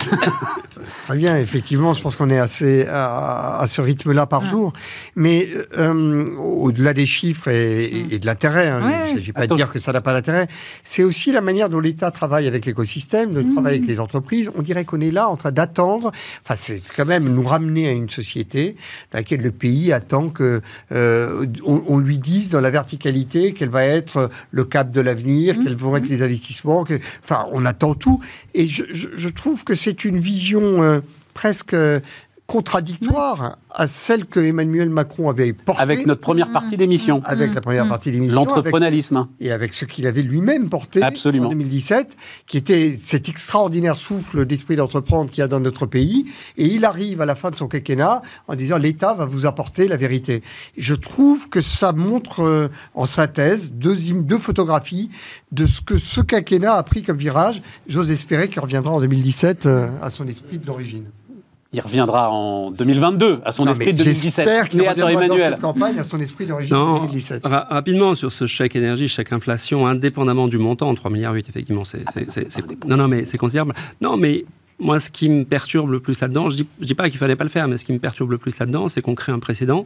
[1.08, 4.50] Très bien, effectivement, je pense qu'on est assez à, à ce rythme-là par Ah.
[4.50, 4.74] jour.
[5.16, 5.46] Mais
[5.78, 9.56] euh, au-delà des chiffres et, de l'intérêt, hein, Ouais, il ne s'agit pas Attends.
[9.56, 10.37] de dire que ça n'a pas d'intérêt,
[10.84, 14.52] c'est aussi la manière dont l'État travaille avec l'écosystème, de travailler avec les entreprises.
[14.56, 16.12] On dirait qu'on est là en train d'attendre,
[16.44, 18.76] enfin c'est quand même nous ramener à une société
[19.12, 20.62] dans laquelle le pays attend que
[20.92, 25.56] euh, on, on lui dise dans la verticalité quel va être le cap de l'avenir,
[25.64, 26.84] quels vont être les investissements.
[26.84, 28.22] Que, enfin, on attend tout.
[28.54, 31.00] Et je, je- je trouve que c'est une vision euh,
[31.34, 32.00] presque euh,
[32.48, 37.62] contradictoire à celle que Emmanuel Macron avait portée Avec notre première partie d'émission, avec la
[37.62, 37.90] première Mm.
[37.90, 39.28] partie avec- l'entrepreneurialisme.
[39.40, 41.48] et avec ce qu'il avait lui-même porté Absolument.
[41.48, 42.18] en 2017,
[42.48, 46.26] qui était cet extraordinaire souffle d'esprit d'entreprendre qu'il y a dans notre pays.
[46.58, 49.88] Et il arrive à la fin de son quinquennat en disant l'État va vous apporter
[49.88, 50.42] la vérité.
[50.78, 55.10] Je trouve que ça montre euh, en synthèse deux, deux photographies
[55.52, 57.62] de ce que ce quinquennat a pris comme virage.
[57.88, 61.06] J'ose espérer qu'il reviendra en 2017 euh, à son esprit de l'origine.
[61.74, 64.46] Il reviendra en 2022 à son Non, esprit de 2017.
[64.46, 65.52] J'espère qu'il reviendra dans Emmanuel.
[65.52, 67.42] cette campagne à son esprit d'origine de Non, 2017.
[67.46, 71.84] ra- rapidement sur ce chèque énergie, chèque inflation, indépendamment du montant, 3 milliards 8, effectivement,
[71.84, 73.74] c'est, c'est- non, non, mais c'est considérable.
[74.02, 74.46] Non, mais
[74.80, 77.36] moi, ce qui me perturbe le plus là-dedans, je dis, je dis pas qu'il fallait
[77.36, 79.40] pas le faire, mais ce qui me perturbe le plus là-dedans, c'est qu'on crée un
[79.40, 79.86] précédent.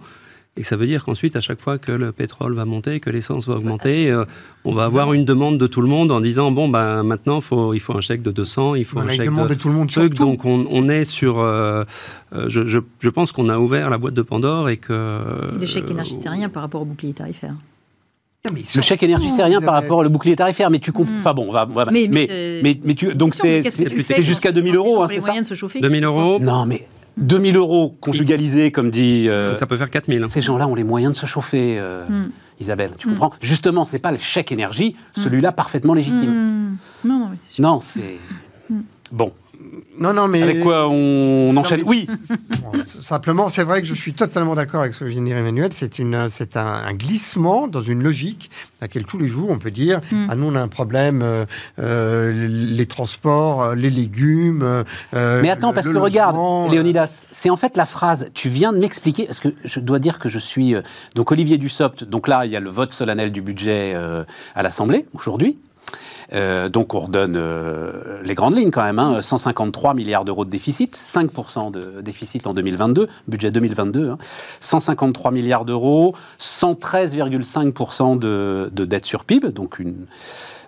[0.58, 3.10] Et que ça veut dire qu'ensuite, à chaque fois que le pétrole va monter, que
[3.10, 4.26] l'essence va augmenter, euh,
[4.66, 7.74] on va avoir une demande de tout le monde en disant bon, ben maintenant, faut,
[7.74, 9.54] il faut un chèque de 200, il faut On un a une chèque demande de
[9.54, 10.16] de tout le monde sur truc.
[10.16, 10.24] tout.
[10.26, 11.40] Donc, on, on est sur.
[11.40, 11.86] euh,
[12.34, 15.58] euh, je, je- je pense qu'on a ouvert la boîte de Pandore et que.
[15.58, 17.54] Des chèques euh, énergie, c'est rien par rapport au bouclier tarifaire.
[18.46, 21.14] Non, mais Le chèque énergie, c'est rien par rapport au bouclier tarifaire, mais tu comprends.
[21.14, 21.20] Mm.
[21.20, 23.64] Enfin bon, on va, on va- Mais- mais, mais mais, c'est- mais tu, donc c'est
[24.22, 26.04] jusqu'à quand 2000 les gens euros, hein, les c'est ça moyens de se chauffer 2000
[26.04, 26.40] euros.
[26.42, 26.86] Non, mais
[27.18, 29.28] 2000 euros conjugalisés, comme dit.
[29.30, 30.26] euh, Ça peut faire 4000.
[30.28, 32.30] ces gens-là ont les moyens de se chauffer, euh, Mm.
[32.60, 32.92] Isabelle.
[32.98, 33.32] Tu comprends?
[33.42, 36.30] Justement, c'est pas le chèque énergie, celui-là parfaitement légitime.
[36.30, 36.78] Hmm.
[37.08, 37.64] Non, non, mais sûr.
[37.64, 38.20] Non, c'est.
[39.12, 39.34] Bon.
[40.00, 40.42] Non, non, mais.
[40.42, 42.08] Avec quoi on, on enchaîne Oui.
[42.86, 45.72] Simplement, c'est vrai que je suis totalement d'accord avec ce que vient de dire Emmanuel.
[45.74, 49.60] C'est une, c'est un, un glissement dans une logique à laquelle tous les jours on
[49.60, 50.28] peut dire Mm.
[50.30, 51.46] ah nous on a un problème, euh,
[51.80, 54.64] euh, les transports, euh, les légumes.
[55.14, 58.30] euh, Mais attends, le- parce le que regarde, logement, Léonidas, c'est en fait la phrase,
[58.34, 60.76] tu viens de m'expliquer, parce que je dois dire que je suis.
[60.76, 60.82] euh,
[61.16, 64.24] donc Olivier Dussopt, donc là, il y a le vote solennel du budget euh,
[64.56, 65.58] à l'Assemblée, aujourd'hui.
[66.34, 70.50] Euh, donc on redonne euh, les grandes lignes quand même, hein, 153 milliards d'euros de
[70.50, 74.18] déficit, 5% de déficit en 2022, budget 2022, hein,
[74.62, 80.06] 153 milliards d'euros, 113,5% de, de dette sur PIB, donc une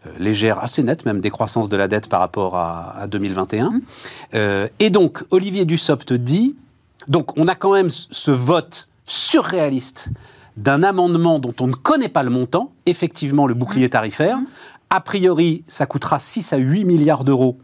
[0.05, 3.81] euh, légère, assez nette même décroissance de la dette par rapport à, à 2021.
[4.35, 6.55] Euh, et donc Olivier Dussopt dit,
[7.07, 10.09] donc on a quand même ce- ce vote surréaliste
[10.55, 14.37] d'un amendement dont on ne connaît pas le montant, effectivement le bouclier tarifaire.
[14.95, 17.57] A priori, ça coûtera 6 à 8 milliards d'euros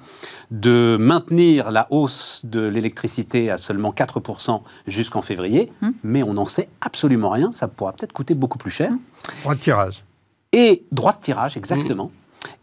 [0.49, 5.71] de maintenir la hausse de l'électricité à seulement 4% jusqu'en février,
[6.01, 8.91] mais on n'en sait absolument rien, ça pourra peut-être coûter beaucoup plus cher.
[9.43, 10.03] droit de tirage.
[10.53, 12.11] Et droit de tirage, exactement.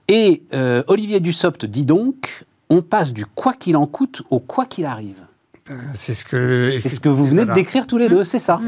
[0.08, 4.66] Et euh, Olivier Dussopt dit donc, on passe du quoi qu'il en coûte au quoi
[4.66, 5.20] qu'il arrive.
[5.70, 6.76] Euh, C'est ce que.
[6.82, 8.60] C'est ce que vous venez de décrire tous les deux, c'est ça.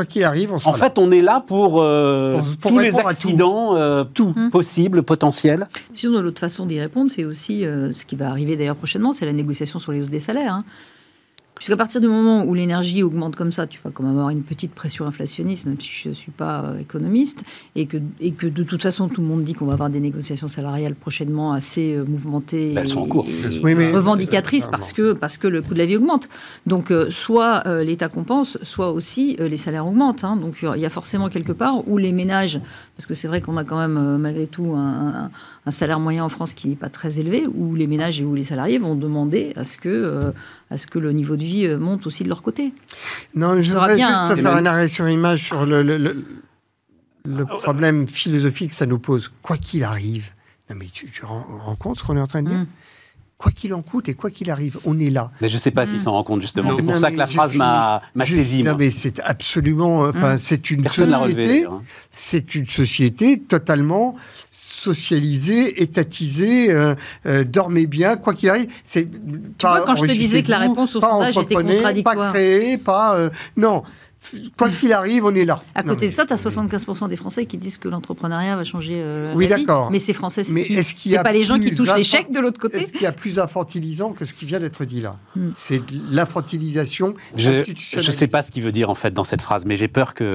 [0.00, 2.78] Quoi qu'il arrive, on sera En fait, on est là pour, euh, Pour- pour tous
[2.78, 3.28] les répondre à tout.
[3.28, 5.68] accidents euh, tout possibles, potentiels.
[5.92, 9.26] Sinon, l'autre façon d'y répondre, c'est aussi euh, ce qui va arriver d'ailleurs prochainement, c'est
[9.26, 10.54] la négociation sur les hausses des salaires.
[10.54, 10.64] hein.
[11.60, 14.40] Puisqu'à partir du moment où l'énergie augmente comme ça, tu vas quand même avoir une
[14.42, 17.42] petite pression inflationniste, même si je ne suis pas euh, économiste,
[17.76, 20.00] et que, et que de toute façon, tout le monde dit qu'on va avoir des
[20.00, 23.26] négociations salariales prochainement assez euh, mouvementées Ben, elles sont en et- cours.
[23.28, 26.30] et Oui, mais- revendicatrices parce que, parce que le coût de la vie augmente.
[26.66, 30.24] Donc, euh, soit euh, l'État compense, soit aussi euh, les salaires augmentent.
[30.24, 30.36] hein.
[30.36, 32.58] Donc, il y a forcément quelque part où les ménages,
[32.96, 35.30] parce que c'est vrai qu'on a quand même euh, malgré tout un, un-
[35.66, 38.34] un salaire moyen en France qui n'est pas très élevé, où les ménages et où
[38.34, 40.32] les salariés vont demander à ce que, euh,
[40.70, 42.72] à ce que le niveau de vie euh, monte aussi de leur côté.
[43.34, 44.42] Non, je voudrais bien, juste hein.
[44.42, 46.24] faire un arrêt sur image sur le, le- le-
[47.26, 50.30] le problème philosophique que ça nous pose, quoi qu'il arrive.
[50.70, 52.58] Non, mais tu, tu rends, rends compte ce qu'on est en train de dire?
[52.60, 52.66] Mm.
[53.36, 55.30] Quoi qu'il en coûte et quoi qu'il arrive, on est là.
[55.40, 56.72] Mais je ne sais pas s'ils s'en rendent compte, justement.
[56.76, 58.62] C'est pour ça que la phrase m'a saisi.
[58.62, 58.78] Non, moi.
[58.78, 60.00] mais c'est absolument.
[60.02, 61.64] Enfin, c'est une Personne société.
[61.64, 61.82] hein.
[62.12, 64.14] C'est une société totalement
[64.80, 66.70] socialisée, étatisée.
[66.70, 66.94] Euh,
[67.26, 68.68] euh, dormez bien, quoi qu'il arrive.
[68.84, 69.08] C'est
[69.60, 72.16] vois, quand je te disais que la réponse au pas sondage était contradictoire.
[72.16, 73.16] Pas créer, pas.
[73.16, 73.82] euh, non.
[74.58, 75.62] Quoi qu'il arrive, on est là.
[75.74, 78.54] À Non, côté mais- de ça, tu as 75% des Français qui disent que l'entrepreneuriat
[78.54, 79.64] va changer euh, Oui, la vie.
[79.64, 79.90] d'accord.
[79.90, 81.74] Mais ces Français, c'est Mais qui est-ce qu'il y C'est a pas les gens qui
[81.74, 84.60] touchent chèques de l'autre côté Est-ce qu'il y a plus infantilisant que ce qui vient
[84.60, 85.48] d'être dit là Hmm.
[85.54, 87.50] C'est de l'infantilisation Je
[87.96, 90.12] ne sais pas ce qu'il veut dire, en fait, dans cette phrase, mais j'ai peur
[90.14, 90.26] qu'il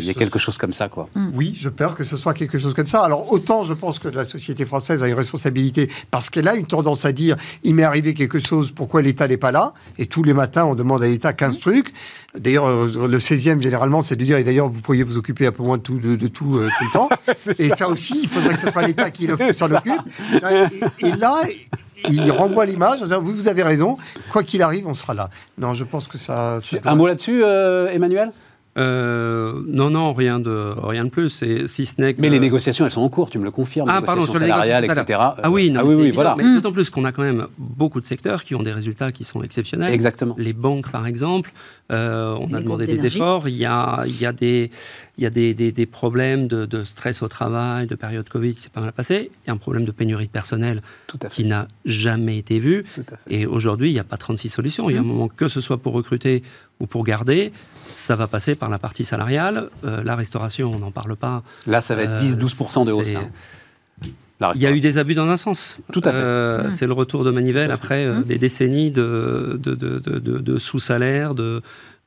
[0.00, 1.10] y ait quelque chose comme ça, quoi.
[1.34, 3.02] Oui, je peur que ce soit quelque chose comme ça.
[3.04, 6.66] Alors autant je pense que la société française a une responsabilité parce qu'elle a une
[6.66, 9.72] tendance à dire il m'est arrivé quelque chose, pourquoi l'État n'est pas là?
[9.98, 11.92] Et tous les matins on demande à l'État 15 trucs.
[12.38, 15.52] D'ailleurs euh, le 16e généralement c'est de dire et d'ailleurs vous pourriez vous occuper un
[15.52, 17.08] peu moins de tout, de, de tout, euh, tout le temps.
[17.58, 17.88] et ça.
[17.88, 20.00] aussi il faudrait que ce soit l'État qui s'en occupe.
[21.00, 21.42] Et, et là
[22.08, 23.96] il renvoie l'image en disant vous, vous avez raison,
[24.32, 25.30] quoi qu'il arrive on sera là.
[25.58, 26.58] Non je pense que ça...
[26.84, 28.32] Un mot là-dessus, euh, Emmanuel?
[28.76, 31.42] Euh, non, non, rien de, rien de plus.
[31.42, 33.50] Et si ce n'est que- Mais les négociations, elles sont en cours, tu me le
[33.50, 33.88] confirmes.
[33.88, 35.18] Ah, les pardon, sur les salariales, etc.
[35.42, 36.34] Ah oui, non, ah oui, oui, voilà.
[36.36, 39.24] Mais d'autant plus qu'on a quand même beaucoup de secteurs qui ont des résultats qui
[39.24, 39.92] sont exceptionnels.
[39.92, 40.34] Exactement.
[40.38, 41.52] Les banques, par exemple,
[41.92, 43.48] euh, on Les a demandé des efforts.
[43.48, 44.70] Il y a, il y a, des,
[45.18, 48.54] il y a des, des- des problèmes de, de stress au travail, de période Covid
[48.54, 49.30] qui s'est pas mal passé.
[49.44, 51.34] Il y a un problème de pénurie de personnel Tout à fait.
[51.42, 52.84] qui n'a jamais été vu.
[52.94, 53.34] Tout à fait.
[53.34, 54.90] Et aujourd'hui, il n'y a pas 36 solutions.
[54.90, 56.42] Il y a un moment, que ce soit pour recruter
[56.84, 57.52] ou pour garder,
[57.92, 59.68] ça va passer par la partie salariale.
[59.84, 61.42] Euh, la restauration, on n'en parle pas.
[61.66, 63.08] Là, ça va être Euh, 10-12% de hausse.
[63.14, 63.28] hein.
[64.56, 65.78] Il y a eu des abus dans un sens.
[65.92, 66.18] Tout à fait.
[66.20, 66.70] Euh, Mm.
[66.70, 70.38] C'est le retour de manivelle à après euh, des décennies de, de, de- de- de-
[70.38, 71.62] de sous-salaire, de,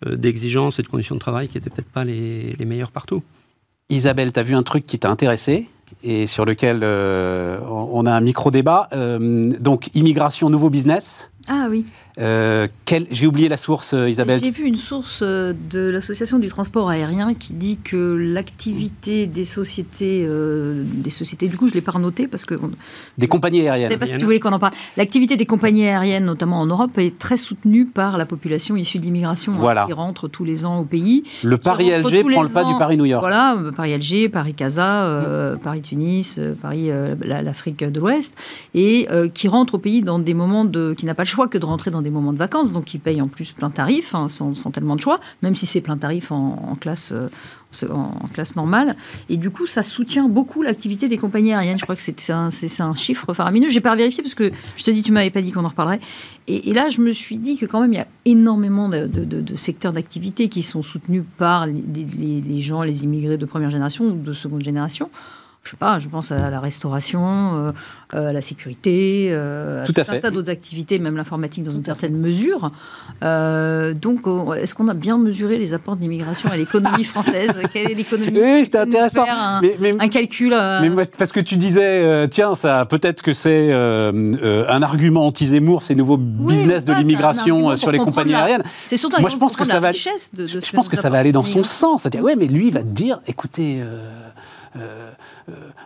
[0.06, 3.24] euh, d'exigences et de conditions de travail qui n'étaient peut-être pas les, les meilleures partout.
[3.90, 5.68] Isabelle, tu as vu un truc qui t'a intéressé
[6.04, 8.90] et sur lequel euh, on a un micro-débat.
[8.94, 11.32] Euh, donc, immigration, nouveau business.
[11.50, 11.86] Ah oui.
[12.20, 12.68] Euh,
[13.12, 14.42] J'ai oublié la source, euh, Isabelle.
[14.44, 19.46] J'ai vu une source euh, de l'association du transport aérien qui dit que l'activité des
[19.46, 22.72] sociétés, euh, des sociétés, du coup je l'ai pas renoté parce que on-
[23.18, 23.90] Des compagnies je ne aériennes.
[23.92, 24.74] sais pas si tu voulais qu'on en parle.
[24.98, 29.04] L'activité des compagnies aériennes, notamment en Europe, est très soutenue par la population issue de
[29.06, 31.24] l'immigration hein, qui rentre tous les ans au pays.
[31.44, 32.74] Le rentre tous prend le pas ans.
[32.74, 33.22] du Paris-New York.
[33.22, 38.34] Voilà, Paris-Alger, Paris-Casa, euh, Paris-Tunis, euh, Paris, euh, la- l'Afrique de l'Ouest,
[38.74, 41.37] et euh, qui rentre au pays dans des moments de, qui n'a pas le choix
[41.46, 44.16] que de rentrer dans des moments de vacances, donc ils payent en plus plein tarif,
[44.16, 47.30] hein, sans, tellement de choix, même si c'est plein tarif en, classe, euh,
[47.92, 48.96] en, classe normale.
[49.30, 51.78] Et du coup, ça soutient beaucoup l'activité des compagnies aériennes.
[51.78, 53.70] Je crois que c'est un, chiffre faramineux.
[53.70, 56.00] J'ai pas vérifié parce que je te dis, tu m'avais pas dit qu'on en reparlerait.
[56.48, 59.94] Et, là, je me suis dit que quand même, il y a énormément de, secteurs
[59.94, 64.64] d'activité qui sont soutenus par les gens, les immigrés de première génération ou de seconde
[64.64, 65.12] génération
[65.68, 67.74] je sais pas, je pense à la restauration,
[68.14, 70.16] euh, à la sécurité, euh, tout à, à fait.
[70.16, 72.72] un tas d'autres activités, même l'informatique dans une certaine mesure.
[73.22, 74.22] Euh, donc,
[74.56, 77.52] est-ce qu'on a bien mesuré les apports de l'immigration à l'économie française?
[77.74, 79.26] Quelle est l'économie Oui, c'était intéressant.
[79.30, 80.56] Un, mais, mais, un calcul.
[80.82, 86.18] Mais parce que tu disais, tiens, ça, peut-être que c'est un argument anti-Zemmour, ces nouveaux
[86.18, 88.64] oui, business de l'immigration sur les compagnies la, aériennes.
[88.86, 89.92] C'est surtout moi, je pense que ça va.
[89.92, 92.04] De, de je pense que ça va aller dans son sens.
[92.04, 93.82] C'est-à-dire, ouais, mais lui, il va te dire, écoutez.
[93.82, 94.08] Euh,
[94.82, 95.12] euh,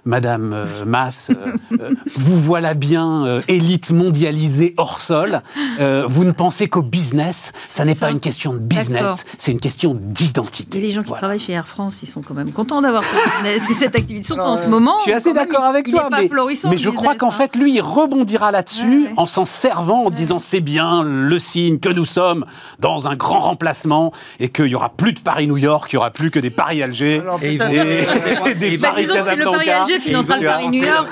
[0.06, 1.30] Madame euh, Mass,
[1.72, 5.42] euh, vous voilà bien élite mondialisée hors sol.
[5.80, 7.52] vous ne pensez qu'au business.
[7.68, 10.78] Ça n'est pas une question de business, c'est une question d'identité.
[10.78, 11.20] Et les gens qui voilà.
[11.20, 14.26] travaillent chez Air France, ils sont quand même contents d'avoir ce business et cette activité,
[14.26, 14.98] surtout en ce moment.
[15.00, 16.30] Je suis assez d'accord avec il toi, mais,
[16.70, 17.32] mais je crois qu'en hein.
[17.32, 19.14] fait, lui, il rebondira là-dessus ouais, ouais.
[19.18, 20.12] en s'en servant, en ouais.
[20.12, 22.46] disant c'est bien le signe que nous sommes
[22.80, 26.12] dans un grand remplacement et qu'il n'y aura plus de Paris-New York, il n'y aura
[26.12, 29.86] plus que des Paris-Alger et, et, et, des bah, Paris-Casablanca.
[30.00, 31.08] Financera le Paris-New York.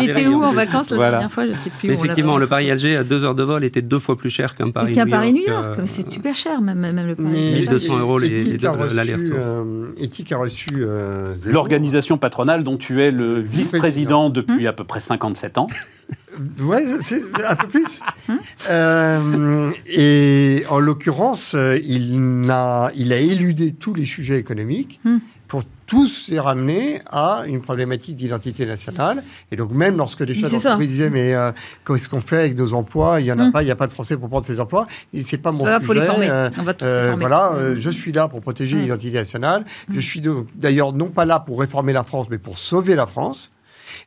[0.00, 1.90] Il était où en vacances la dernière fois Je ne sais plus.
[1.92, 4.96] Effectivement, le Paris-Alger à deux heures de vol était deux fois plus cher qu'un Paris-New
[4.96, 5.08] York.
[5.08, 7.52] Qu'un Paris-New York, c'est super cher, même, le Paris.
[7.54, 9.36] 1200 euros l'aller-retour.
[9.38, 14.66] Euh, Éthique a reçu euh, l'organisation patronale dont tu es le vice-président depuis Hum.
[14.66, 15.66] à peu près 57 ans.
[16.60, 18.00] Ouais, c'est un peu plus.
[18.70, 25.12] euh, et en l'occurrence, euh, il a, il a éludé tous les sujets économiques pour
[25.86, 29.22] tous les ramener à une problématique d'identité nationale.
[29.52, 31.52] Et donc, même lorsque des chefs d'entreprise disaient Mais euh,
[31.86, 33.20] qu'est-ce qu'on fait avec nos emplois?
[33.20, 33.52] Il n'y en a Hum.
[33.52, 34.86] pas, il n'y a pas de Français pour prendre ces emplois.
[35.22, 35.86] C'est pas mon Voilà, sujet.
[35.86, 36.28] faut les former.
[36.28, 37.20] Euh, On va tous les euh, former.
[37.20, 38.82] voilà, euh, je suis là pour protéger Hum.
[38.82, 39.64] l'identité nationale.
[39.88, 40.20] Je suis
[40.54, 43.52] d'ailleurs non pas là pour réformer la France, mais pour sauver la France.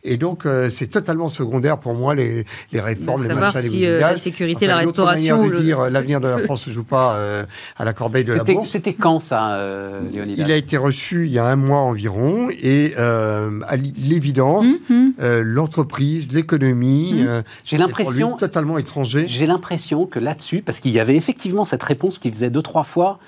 [0.04, 3.78] Et donc, euh, c'est totalement secondaire pour moi, les, les réformes, de les machins, si
[3.80, 5.38] les euh, la sécurité, Enfin, la restauration.
[5.38, 7.46] manière de dire l'avenir de la France ne joue pas euh,
[7.78, 8.70] à la corbeille de la bourse.
[8.70, 12.50] C'était quand ça, euh, Léonidas Il a été reçu il y a un mois environ
[12.50, 15.14] et euh, à l'évidence, Mhm.
[15.22, 17.28] euh, l'entreprise, l'économie, Mhm.
[17.28, 19.26] euh, J'ai c'est pour lui l'impression- totalement étranger.
[19.28, 22.84] J'ai l'impression que là-dessus, parce qu'il y avait effectivement cette réponse qui faisait deux, trois
[22.84, 23.20] fois,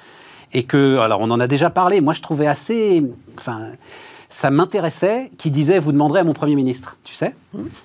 [0.53, 3.03] et que, alors on en a déjà parlé, moi je trouvais assez.
[3.37, 3.61] Enfin,
[4.31, 7.35] ça m'intéressait qui disait Vous demanderez à mon Premier ministre, tu sais,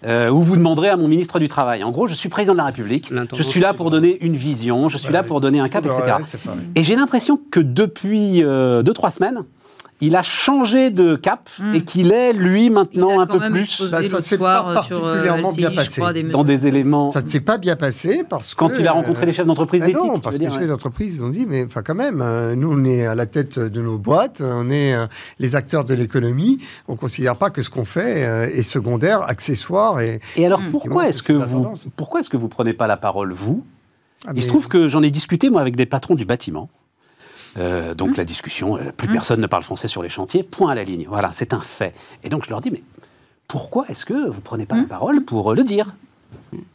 [0.07, 1.83] Euh, ou vous demanderez à mon ministre du Travail.
[1.83, 4.89] En gros, je suis président de la République, je suis là pour donner une vision,
[4.89, 6.03] je suis là pour donner un cap, etc.
[6.77, 9.43] Et j'ai l'impression que depuis euh, deux, trois semaines,
[10.01, 11.75] il a changé de cap Mm.
[11.75, 14.71] et qu'il est, lui, maintenant un quand peu plus Bah, ça l'autre s'est pas euh,
[14.71, 16.01] euh, particulièrement LCI, bien passé.
[16.01, 17.11] crois, des dans des éléments.
[17.11, 18.59] Ça ne s'est pas bien passé parce que...
[18.59, 21.17] Quand il a rencontré les chefs d'entreprise Ben non, parce que dire, les chefs d'entreprise
[21.17, 23.81] ils ont dit, mais enfin quand même, euh, nous on est à la tête de
[23.81, 25.07] nos boîtes, on est euh,
[25.39, 29.23] les acteurs de l'économie, on ne considère pas que ce qu'on fait euh, est secondaire,
[29.23, 30.21] accessoire et...
[30.37, 30.71] Et alors Mm.
[30.71, 33.65] pourquoi est-ce que vous pourquoi est-ce que vous prenez pas la parole vous?
[34.27, 36.69] Ah, Il se trouve que j'en ai discuté moi avec des patrons du bâtiment.
[37.59, 40.75] Euh, donc la discussion, euh, plus personne ne parle français sur les chantiers, point à
[40.75, 41.07] la ligne.
[41.09, 41.95] Voilà, c'est un fait.
[42.23, 42.83] Et donc je leur dis mais
[43.49, 45.95] pourquoi est-ce que vous prenez pas la parole pour le dire?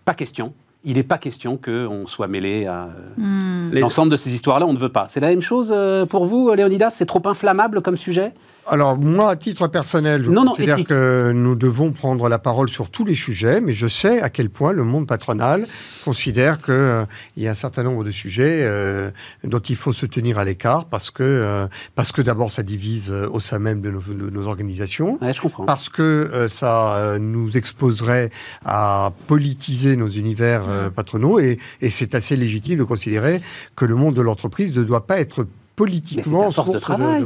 [0.06, 0.54] Pas question.
[0.84, 3.70] Il n'est pas question qu'on soit mêlé à euh, Hmm.
[3.74, 4.66] L'ensemble de ces histoires-là.
[4.66, 5.06] On ne veut pas.
[5.08, 6.92] C'est la même chose euh, pour vous, Léonidas?
[6.92, 8.34] C'est trop inflammable comme sujet?
[8.68, 10.88] Alors, moi, à titre personnel, je Non, non, considère éthique.
[10.90, 14.50] que nous devons prendre la parole sur tous les sujets, mais je sais à quel
[14.50, 15.68] point le monde patronal
[16.06, 17.06] considère qu'il
[17.38, 19.10] y a un certain nombre de sujets euh,
[19.44, 23.12] dont il faut se tenir à l'écart, parce que, euh, parce que d'abord, ça divise
[23.12, 25.18] euh, au sein même de nos, de nos organisations.
[25.22, 25.66] Ouais, je comprends.
[25.66, 28.30] Parce que euh, ça euh, nous exposerait
[28.64, 33.42] à politiser nos univers euh, patronaux et, et c'est assez légitime de considérer
[33.76, 35.46] que le monde de l'entreprise ne doit pas être
[35.76, 37.26] politiquement Mais force de travail.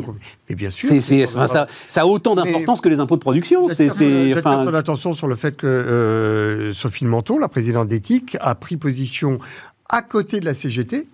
[0.49, 0.89] Mais bien sûr.
[0.91, 3.67] Enfin, ça, ça a autant d'importance que les impôts de production.
[3.67, 8.55] J'attire enfin, ton attention sur le fait que euh, Sophie Menton, la présidente d'éthique, a
[8.55, 9.39] pris position
[9.89, 11.07] à côté de la CGT.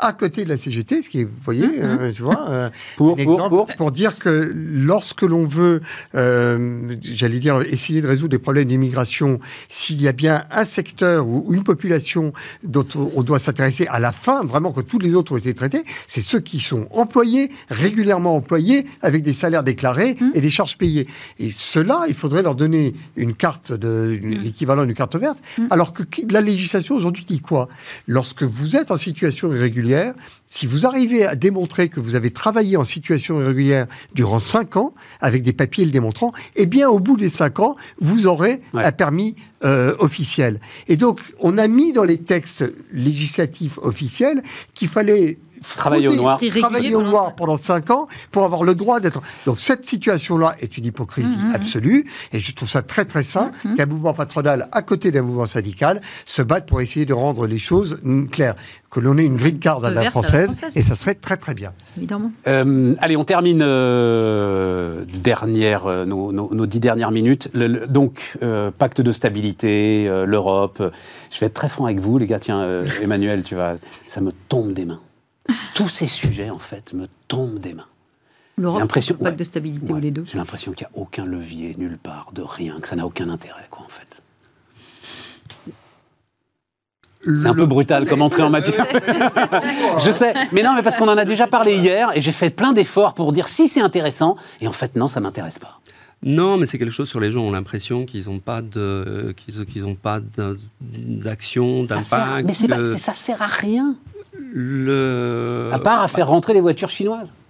[0.00, 3.16] À côté de la CGT, ce qui est, vous voyez, euh, tu vois, euh, Pour-
[3.18, 3.90] un pour- pour.
[3.90, 5.80] dire que lorsque l'on veut,
[6.14, 11.26] euh, j'allais dire, essayer de résoudre des problèmes d'immigration, s'il y a bien un secteur
[11.26, 12.32] ou une population
[12.62, 15.82] dont on doit s'intéresser à la fin, vraiment que tous les autres ont été traités,
[16.06, 21.08] c'est ceux qui sont employés, régulièrement employés, avec des salaires déclarés et des charges payées.
[21.40, 25.38] Et ceux-là, il faudrait leur donner une carte de une- l'équivalent d'une carte verte,
[25.70, 27.68] alors que la législation aujourd'hui dit quoi?
[28.06, 30.14] Lorsque vous êtes en situation irrégulière, irrégulière,
[30.46, 34.94] si vous arrivez à démontrer que vous avez travaillé en situation irrégulière durant 5 ans,
[35.20, 38.84] avec des papiers le démontrant, eh bien, au bout des 5 ans, vous aurez Ouais.
[38.84, 39.34] un permis
[39.64, 40.60] euh, officiel.
[40.86, 44.42] Et donc, on a mis dans les textes législatifs officiels
[44.74, 45.38] qu'il fallait
[45.76, 46.40] Travailler au noir.
[46.58, 49.20] Travailler au pendant noir pendant 5 ans pour avoir le droit d'être.
[49.46, 52.06] Donc, cette situation-là est une hypocrisie absolue.
[52.32, 56.00] Et je trouve ça très, très sain qu'un mouvement patronal, à côté d'un mouvement syndical,
[56.26, 58.54] se batte pour essayer de rendre les choses mm, claires.
[58.90, 61.14] Que l'on ait une green card à la Verte à la française, et ça serait
[61.14, 61.72] très, très bien.
[61.98, 62.32] Évidemment.
[62.46, 67.50] Euh, allez, on termine euh, dernière, euh, nos, nos- nos dix dernières minutes.
[67.52, 70.82] Le- le- donc, euh, pacte de stabilité, euh, l'Europe.
[71.30, 72.38] je vais être très franc avec vous, les gars.
[72.38, 73.74] Tiens, euh, Emmanuel, tu vas,
[74.08, 75.00] ça me tombe des mains.
[75.74, 77.86] Tous ces sujets, en fait, me tombent des mains.
[78.56, 79.36] L'Europe, L'impression- le pacte ouais.
[79.38, 79.98] de stabilité Ouais.
[79.98, 80.24] ou les deux.
[80.26, 83.28] J'ai l'impression qu'il n'y a aucun levier, nulle part, de rien, que ça n'a aucun
[83.28, 84.22] intérêt, quoi, en fait.
[87.36, 88.86] C'est un peu brutal comme entrée en matière.
[90.04, 92.48] Je sais, mais non, mais parce qu'on en a déjà parlé hier et j'ai fait
[92.50, 95.80] plein d'efforts pour dire si c'est intéressant et en fait non, ça m'intéresse pas.
[96.22, 99.66] Non, mais c'est quelque chose sur les gens ont l'impression qu'ils n'ont pas de, qu'ils,
[99.66, 100.20] qu'ils ont pas
[100.80, 102.46] d'action, d'impact.
[102.46, 103.96] mais c'est pas- ça sert à rien,
[104.36, 107.32] le, à part à faire rentrer les voitures chinoises.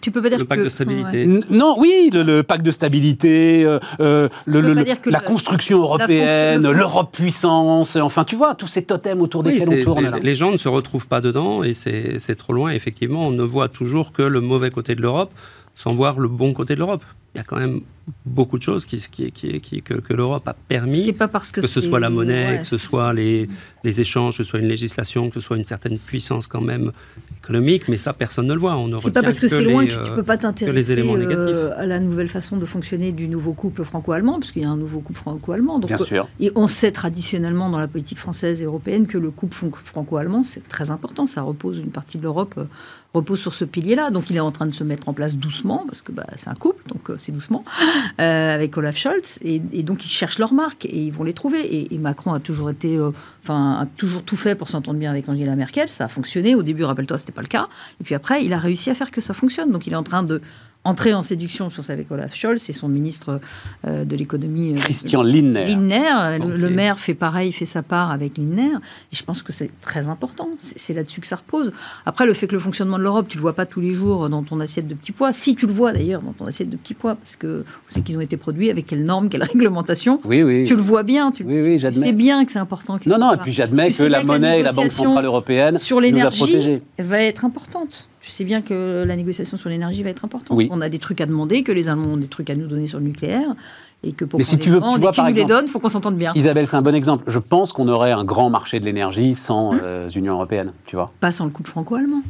[0.00, 1.26] Tu peux pas dire le pacte que- de stabilité.
[1.26, 1.40] Ouais.
[1.50, 7.12] Non, oui, le, le pacte de stabilité, euh, euh, le- la le- construction européenne, l'Europe
[7.12, 10.18] puissance, enfin tu vois, tous ces totems autour Oui, desquels on tourne les, là.
[10.20, 12.70] les gens ne se retrouvent pas dedans et c'est c'est trop loin.
[12.72, 15.30] Effectivement, on ne voit toujours que le mauvais côté de l'Europe
[15.76, 17.04] sans voir le bon côté de l'Europe.
[17.34, 17.80] Il y a quand même
[18.26, 21.02] beaucoup de choses qui, qui, qui, qui- que, que l'Europe a permis.
[21.04, 23.48] C'est pas parce que que ce soit la monnaie, ouais, que ce soit les,
[23.84, 26.92] les échanges, que ce soit une législation, que ce soit une certaine puissance quand même
[27.42, 28.76] économique, mais ça, personne ne le voit.
[28.76, 30.98] On ne C'est pas parce que, c'est les, loin que euh, tu peux pas t'intéresser
[30.98, 34.70] euh, à la nouvelle façon de fonctionner du nouveau couple franco-allemand, parce qu'il y a
[34.70, 35.78] un nouveau couple franco-allemand.
[35.78, 36.28] Donc, Bien euh, sûr.
[36.40, 40.42] Et on sait traditionnellement dans la politique française et européenne que le couple fran- franco-allemand,
[40.42, 41.26] c'est très important.
[41.26, 42.64] Ça repose, une partie de l'Europe euh,
[43.14, 44.10] repose sur ce pilier-là.
[44.10, 46.48] Donc il est en train de se mettre en place doucement, parce que bah, c'est
[46.48, 47.64] un couple, donc euh, c'est doucement,
[48.20, 49.38] euh, avec Olaf Scholz.
[49.42, 51.60] Et, et donc ils cherchent leur marque et ils vont les trouver.
[51.60, 53.10] Et, et Macron a toujours été, euh,
[53.42, 55.88] enfin, a toujours tout fait pour s'entendre bien avec Angela Merkel.
[55.88, 56.54] Ça a fonctionné.
[56.54, 57.68] Au début, rappelle-toi, c'était pas le cas.
[58.00, 59.70] Et puis après, il a réussi à faire que ça fonctionne.
[59.72, 60.40] Donc il est en train de
[60.84, 63.40] entrer en séduction, je pense, avec Olaf Scholz et son ministre
[63.86, 64.72] euh, de l'économie.
[64.72, 65.66] euh, Christian Lindner.
[65.66, 68.72] Lindner, le, maire fait pareil, fait sa part avec Lindner.
[69.12, 70.48] Et je pense que c'est très important.
[70.58, 71.72] C'est là-dessus que ça repose.
[72.04, 74.28] Après, le fait que le fonctionnement de l'Europe, tu le vois pas tous les jours
[74.28, 75.32] dans ton assiette de petits pois.
[75.32, 78.16] Si tu le vois d'ailleurs dans ton assiette de petits pois, parce que c'est qu'ils
[78.16, 80.20] ont été produits avec quelles normes, quelle réglementation.
[80.24, 80.64] Oui, oui.
[80.66, 81.30] Tu le vois bien.
[81.30, 82.98] Tu, Oui, oui, tu sais bien que c'est important.
[82.98, 84.90] que- Non, non, et puis j'admets que la bien que la monnaie et la Banque
[84.90, 86.82] Centrale Européenne sur nous a l'énergie protégés.
[86.98, 88.08] va être importante.
[88.22, 90.56] Tu sais bien que la négociation sur l'énergie va être importante.
[90.56, 90.68] Oui.
[90.70, 92.86] On a des trucs à demander, que les Allemands ont des trucs à nous donner
[92.86, 93.54] sur le nucléaire.
[94.04, 95.64] Et que pour Mais si les tu veux- tu vois, par nous les exemple- donnent,
[95.68, 96.32] il faut qu'on s'entende bien.
[96.34, 97.24] Isabelle, c'est un bon exemple.
[97.28, 99.34] Je pense qu'on aurait un grand marché de l'énergie Mmh.
[99.36, 101.12] sans euh, Union européenne, tu vois.
[101.20, 102.22] Pas sans le couple franco-allemand.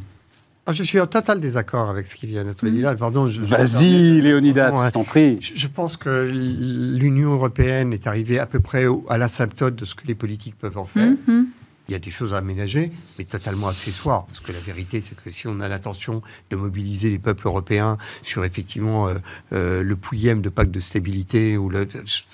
[0.66, 2.94] Ah, Je suis en total désaccord avec ce qui vient d'être dit là.
[2.94, 3.26] Pardon.
[3.26, 5.38] je- je- Vas-y, Léonidas, je t'en prie.
[5.40, 9.84] Je je pense que l'Union européenne est arrivée à peu près au- à l'asymptote de
[9.84, 11.12] ce que les politiques peuvent en faire.
[11.26, 11.46] Mhm.
[11.92, 14.24] Il y a des choses à aménager, mais totalement accessoires.
[14.24, 17.98] Parce que la vérité, c'est que si on a l'intention de mobiliser les peuples européens
[18.22, 19.18] sur effectivement euh,
[19.52, 21.86] euh, le pouillème de pacte de stabilité, ou le,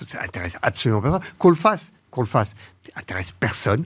[0.07, 2.55] ça intéresse absolument personne, qu'on le fasse, qu'on le fasse,
[2.85, 3.85] ça intéresse personne.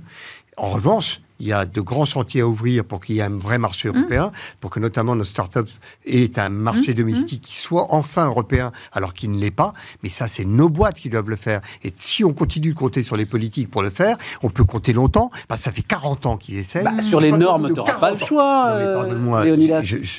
[0.58, 3.38] En revanche, il y a de grands chantiers à ouvrir pour qu'il y ait un
[3.38, 5.60] vrai marché européen, pour que notamment nos startups
[6.06, 9.74] aient un marché domestique qui soit enfin européen, alors qu'il ne l'est pas.
[10.04, 11.62] Mais ça, c'est nos boîtes qui doivent le faire.
[11.84, 14.94] Et si on continue de compter sur les politiques pour le faire, on peut compter
[14.94, 16.84] longtemps, parce que ça fait 40 ans qu'ils essayent.
[16.84, 19.46] Bah, sur les normes, de tu n'auras pas 40 le choix, euh, pardonne-moi,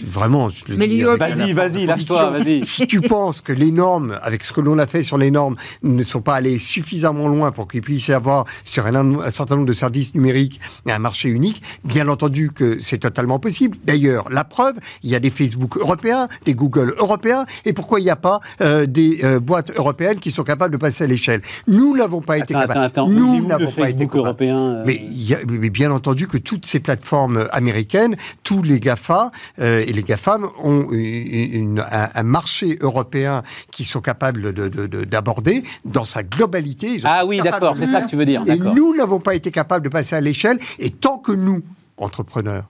[0.07, 0.49] vraiment.
[0.49, 2.65] je le Mais dis Vas-y, vas-y, lâche-toi, vas-y.
[2.65, 5.57] Si tu penses que les normes, avec ce que l'on a fait sur les normes,
[5.83, 9.57] ne sont pas allées suffisamment loin pour qu'il puisse y avoir sur un, un certain
[9.57, 10.61] nombre de services numériques
[10.95, 13.77] un marché unique, bien entendu que c'est totalement possible.
[13.85, 18.05] D'ailleurs, la preuve, il y a des Facebook européens, des Google européens, et pourquoi il
[18.05, 21.43] n'y a pas euh, des euh, boîtes européennes qui sont capables de passer à l'échelle?
[21.69, 22.85] Nous n'avons pas été Attends, attends, capables.
[22.87, 23.09] attends.
[23.11, 24.19] Est Nous n'avons pas été capables.
[24.19, 24.59] européen.
[24.59, 29.31] euh, Mais, y a- mais bien entendu que toutes ces plateformes américaines, tous les GAFA
[29.59, 34.87] et les GAFAM ont une- une- un, un marché européen qui sont capables de- de-
[34.87, 36.87] de- d'aborder dans sa globalité.
[36.97, 38.43] Ils Ah oui, d'accord, c'est ça que tu veux dire.
[38.47, 40.59] Et nous n'avons pas été capables de passer à l'échelle.
[40.79, 41.63] Et tant que nous,
[41.97, 42.69] entrepreneurs,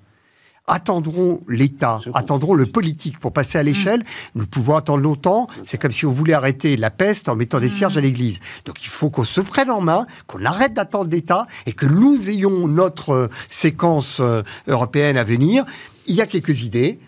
[0.66, 4.02] attendront l'État, attendront le politique pour passer à l'échelle,
[4.34, 5.46] nous pouvons attendre longtemps.
[5.64, 8.40] C'est comme si on voulait arrêter la peste en mettant des cierges à l'église.
[8.64, 12.30] Donc il faut qu'on se prenne en main, qu'on arrête d'attendre l'État et que nous
[12.30, 15.64] ayons notre euh, séquence euh, européenne à venir.
[16.06, 16.98] Il y a quelques idées.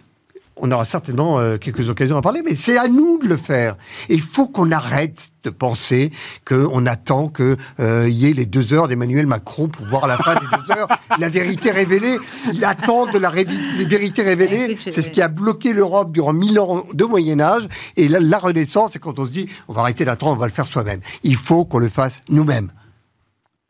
[0.56, 3.76] On aura certainement euh, quelques occasions à parler, mais c'est à nous de le faire.
[4.08, 6.10] Et il faut qu'on arrête de penser
[6.46, 10.16] qu'on attend qu'il euh, y ait les deux heures d'Emmanuel Macron pour voir à la
[10.16, 10.88] fin des deux heures
[11.18, 12.16] la vérité révélée.
[12.58, 17.04] L'attente de la vérité révélée, c'est ce qui a bloqué l'Europe durant mille ans de
[17.04, 17.68] Moyen-Âge.
[17.96, 20.46] Et la, la Renaissance, c'est quand on se dit, on va arrêter d'attendre, on va
[20.46, 21.00] le faire soi-même.
[21.22, 22.70] Il faut qu'on le fasse nous-mêmes.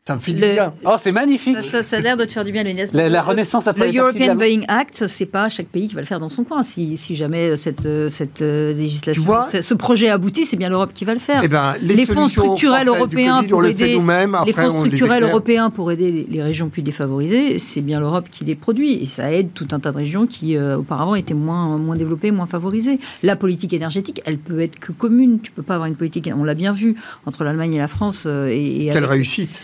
[0.07, 0.73] Ça me fait du bien.
[0.85, 1.61] Oh, c'est magnifique.
[1.63, 2.95] Ça, ça, a l'air de te faire du bien, L'UNESCO.
[2.95, 6.07] La, la, Renaissance après Le European Boeing Act, c'est pas chaque pays qui va le
[6.07, 6.63] faire dans son coin.
[6.63, 11.13] Si, si jamais cette, cette euh, législation, ce projet aboutit, c'est bien l'Europe qui va
[11.13, 11.41] le faire.
[11.43, 13.99] Eh ben, les, fonds structurels européens pour aider
[14.45, 18.55] les fonds structurels européens pour aider les régions plus défavorisées, c'est bien l'Europe qui les
[18.55, 21.97] produit et ça aide tout un tas de régions qui euh, auparavant étaient moins moins
[21.97, 22.97] développées, moins favorisées.
[23.23, 25.41] La politique énergétique, elle peut être que commune.
[25.41, 26.29] Tu peux pas avoir une politique.
[26.33, 26.95] On l'a bien vu
[27.25, 28.23] entre l'Allemagne et la France.
[28.25, 29.61] Euh, et, et Quelle réussite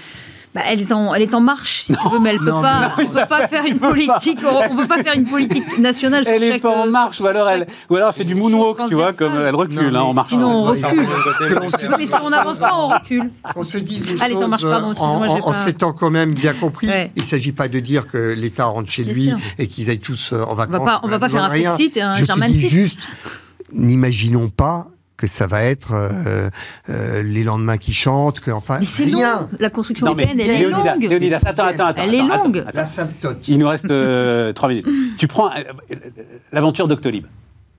[0.53, 2.93] bah, elle, est en, elle est en marche, si tu veux, mais elle peut pas.
[2.99, 4.39] on peut pas faire une politique.
[4.69, 6.23] On peut pas faire une politique nationale.
[6.27, 8.95] Elle est pas en marche, ou alors elle, ou alors elle fait du moonwalk, tu
[8.95, 10.29] vois, comme elle recule hein, en marchant.
[10.29, 11.07] Sinon on recule.
[11.97, 13.31] mais si on n'avance pas, on recule.
[13.55, 16.87] On se dit Allez, en, marche, pardon, en, en, en s'étant quand même bien compris.
[17.15, 20.33] Il ne s'agit pas de dire que l'État rentre chez lui et qu'ils aillent tous
[20.33, 20.79] euh, en vacances.
[20.79, 23.07] On va pas, on va pas faire un Fixit et un German Juste,
[23.73, 24.87] n'imaginons pas
[25.23, 26.49] que ça va être euh,
[26.89, 29.47] euh, les lendemains qui chantent, que enfin mais c'est rien.
[29.57, 31.01] La construction européenne, elle est longue.
[31.01, 32.03] Léonidas, attends, attends, attends.
[32.03, 32.65] Elle est longue.
[33.47, 34.85] Il nous reste euh, trois minutes.
[35.17, 35.49] tu prends
[36.51, 37.25] l'aventure Doctolib,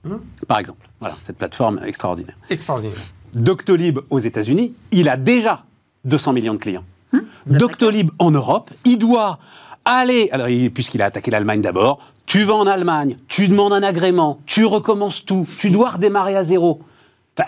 [0.08, 0.88] hein par exemple.
[1.00, 2.36] Voilà, cette plateforme extraordinaire.
[2.48, 2.96] Extraordinaire.
[3.34, 5.64] Doctolib aux États-Unis, il a déjà
[6.06, 6.84] 200 millions de clients.
[7.12, 9.38] Hum Doctolib en Europe, il doit
[9.84, 14.40] aller, alors puisqu'il a attaqué l'Allemagne d'abord, tu vas en Allemagne, tu demandes un agrément,
[14.46, 16.80] tu recommences tout, tu dois redémarrer à zéro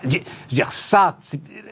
[0.05, 1.19] je veux dire, ça,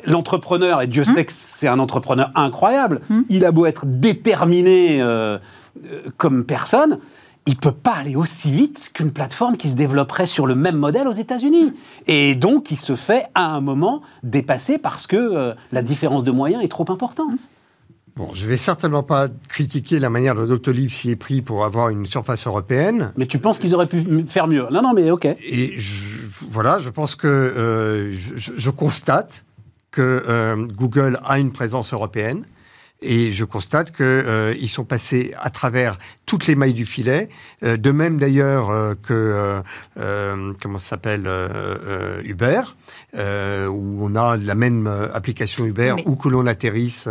[0.06, 1.14] l'entrepreneur, et Dieu hum.
[1.14, 3.24] sait que c'est un entrepreneur incroyable, hum.
[3.28, 5.38] il a beau être déterminé euh,
[5.86, 6.98] euh, comme personne,
[7.46, 11.06] il peut pas aller aussi vite qu'une plateforme qui se développerait sur le même modèle
[11.06, 11.74] aux États-Unis.
[12.06, 16.30] Et donc, il se fait à un moment dépasser parce que euh, la différence de
[16.30, 17.38] moyens est trop importante.
[18.16, 21.88] Bon, je vais certainement pas critiquer la manière dont Doctolib s'y est pris pour avoir
[21.88, 23.12] une surface européenne.
[23.16, 24.68] Mais tu penses qu'ils auraient pu faire mieux?
[24.70, 25.24] Non, non, mais ok.
[25.24, 29.44] Et je, voilà, je pense que euh, je, constate
[29.90, 32.44] que euh, Google a une présence européenne.
[33.06, 37.28] Et je constate qu'ils euh, ils sont passés à travers toutes les mailles du filet,
[37.62, 39.62] euh, de même d'ailleurs euh, que,
[39.98, 41.28] euh, comment ça s'appelle,
[42.24, 42.62] Uber,
[43.14, 47.08] où on a la même application Uber, où que l'on atterrisse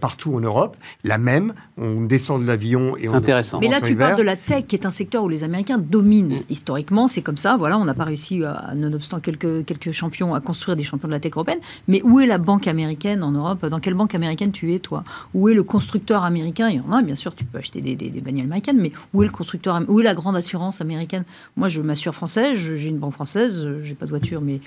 [0.00, 3.14] partout en Europe, la même, on descend de l'avion et on...
[3.14, 3.60] intéressant.
[3.60, 6.40] Mais là, tu parles de la tech, qui est un secteur où les Américains dominent.
[6.40, 6.44] Mm.
[6.50, 10.40] Historiquement, c'est comme ça, voilà, on n'a pas réussi, à, nonobstant quelques, quelques champions, à
[10.40, 13.66] construire des champions de la tech européenne, mais où est la banque américaine en Europe?
[13.66, 15.01] Dans quelle banque américaine tu es, toi?
[15.34, 16.68] Où est le constructeur américain?
[16.68, 18.92] Il y en a, bien sûr, tu peux acheter des, des, des bagnoles américaines, mais
[19.14, 21.24] où est le constructeur Où est la grande assurance américaine?
[21.56, 24.60] Moi, je m'assure française, j'ai une banque française, j'ai pas de voiture, mais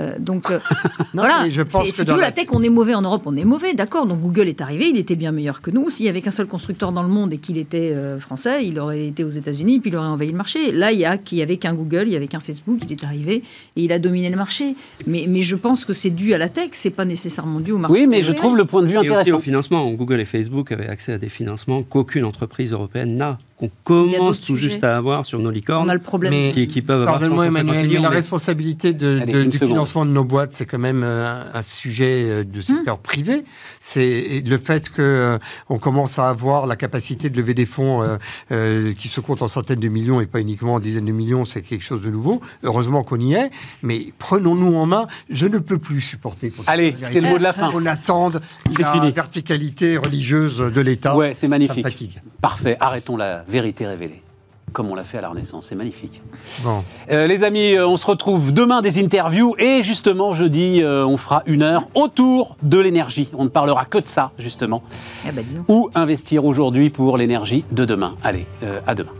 [0.00, 0.58] euh, donc euh,
[1.14, 1.46] voilà,
[1.90, 4.06] c'est tout la tech, on est mauvais en Europe, on est mauvais, d'accord.
[4.06, 5.90] Donc Google est arrivé, il était bien meilleur que nous.
[5.90, 8.78] S'il y avait qu'un seul constructeur dans le monde et qu'il était euh, français, il
[8.78, 10.72] aurait été aux États-Unis puis il aurait envahi le marché.
[10.72, 12.92] Là, il y a qu'il y avait qu'un Google, il y avait qu'un Facebook, il
[12.92, 13.42] est arrivé
[13.76, 14.74] et il a dominé le marché.
[15.06, 17.78] Mais, mais je pense que c'est dû à la tech, c'est pas nécessairement dû au
[17.78, 18.00] marché.
[18.00, 19.18] Oui, mais je trouve le point de vue intéressant.
[19.18, 19.90] Et aussi au financement.
[19.90, 24.56] Google et Facebook avaient accès à des financements qu'aucune entreprise européenne n'a qu'on commence tout
[24.56, 25.84] juste à avoir sur nos licornes.
[25.86, 26.52] On a le problème.
[26.52, 30.50] qui, qui peuvent avoir moi Emmanuel, mais la responsabilité de, du financement de nos boîtes,
[30.54, 33.02] c'est quand même euh, un, sujet euh, de secteur hum.
[33.02, 33.44] privé.
[33.78, 35.38] C'est le fait que euh,
[35.68, 38.18] on commence à avoir la capacité de lever des fonds
[38.96, 41.62] qui se comptent en centaines de millions et pas uniquement en dizaines de millions, c'est
[41.62, 42.40] quelque chose de nouveau.
[42.62, 43.50] Heureusement qu'on y est,
[43.82, 45.06] mais prenons-nous en main.
[45.28, 46.52] Je ne peux plus supporter.
[46.66, 47.70] Allez, c'est le mot de la fin.
[47.74, 48.40] On attende
[48.78, 51.16] la verticalité religieuse de l'État.
[51.16, 52.18] Ouais, c'est magnifique.
[52.40, 52.76] Parfait.
[52.80, 54.22] Arrêtons la vérité révélée
[54.72, 55.66] comme on l'a fait à la Renaissance.
[55.68, 56.22] C'est magnifique.
[56.62, 56.82] Bon.
[57.10, 61.16] Euh, les amis, euh, on se retrouve demain des interviews et justement jeudi, euh, on
[61.16, 63.28] fera une heure autour de l'énergie.
[63.34, 64.82] On ne parlera que de ça, justement.
[65.26, 68.14] Eh ben, Où investir aujourd'hui pour l'énergie de demain?
[68.22, 68.46] Allez,
[68.86, 69.12] à demain.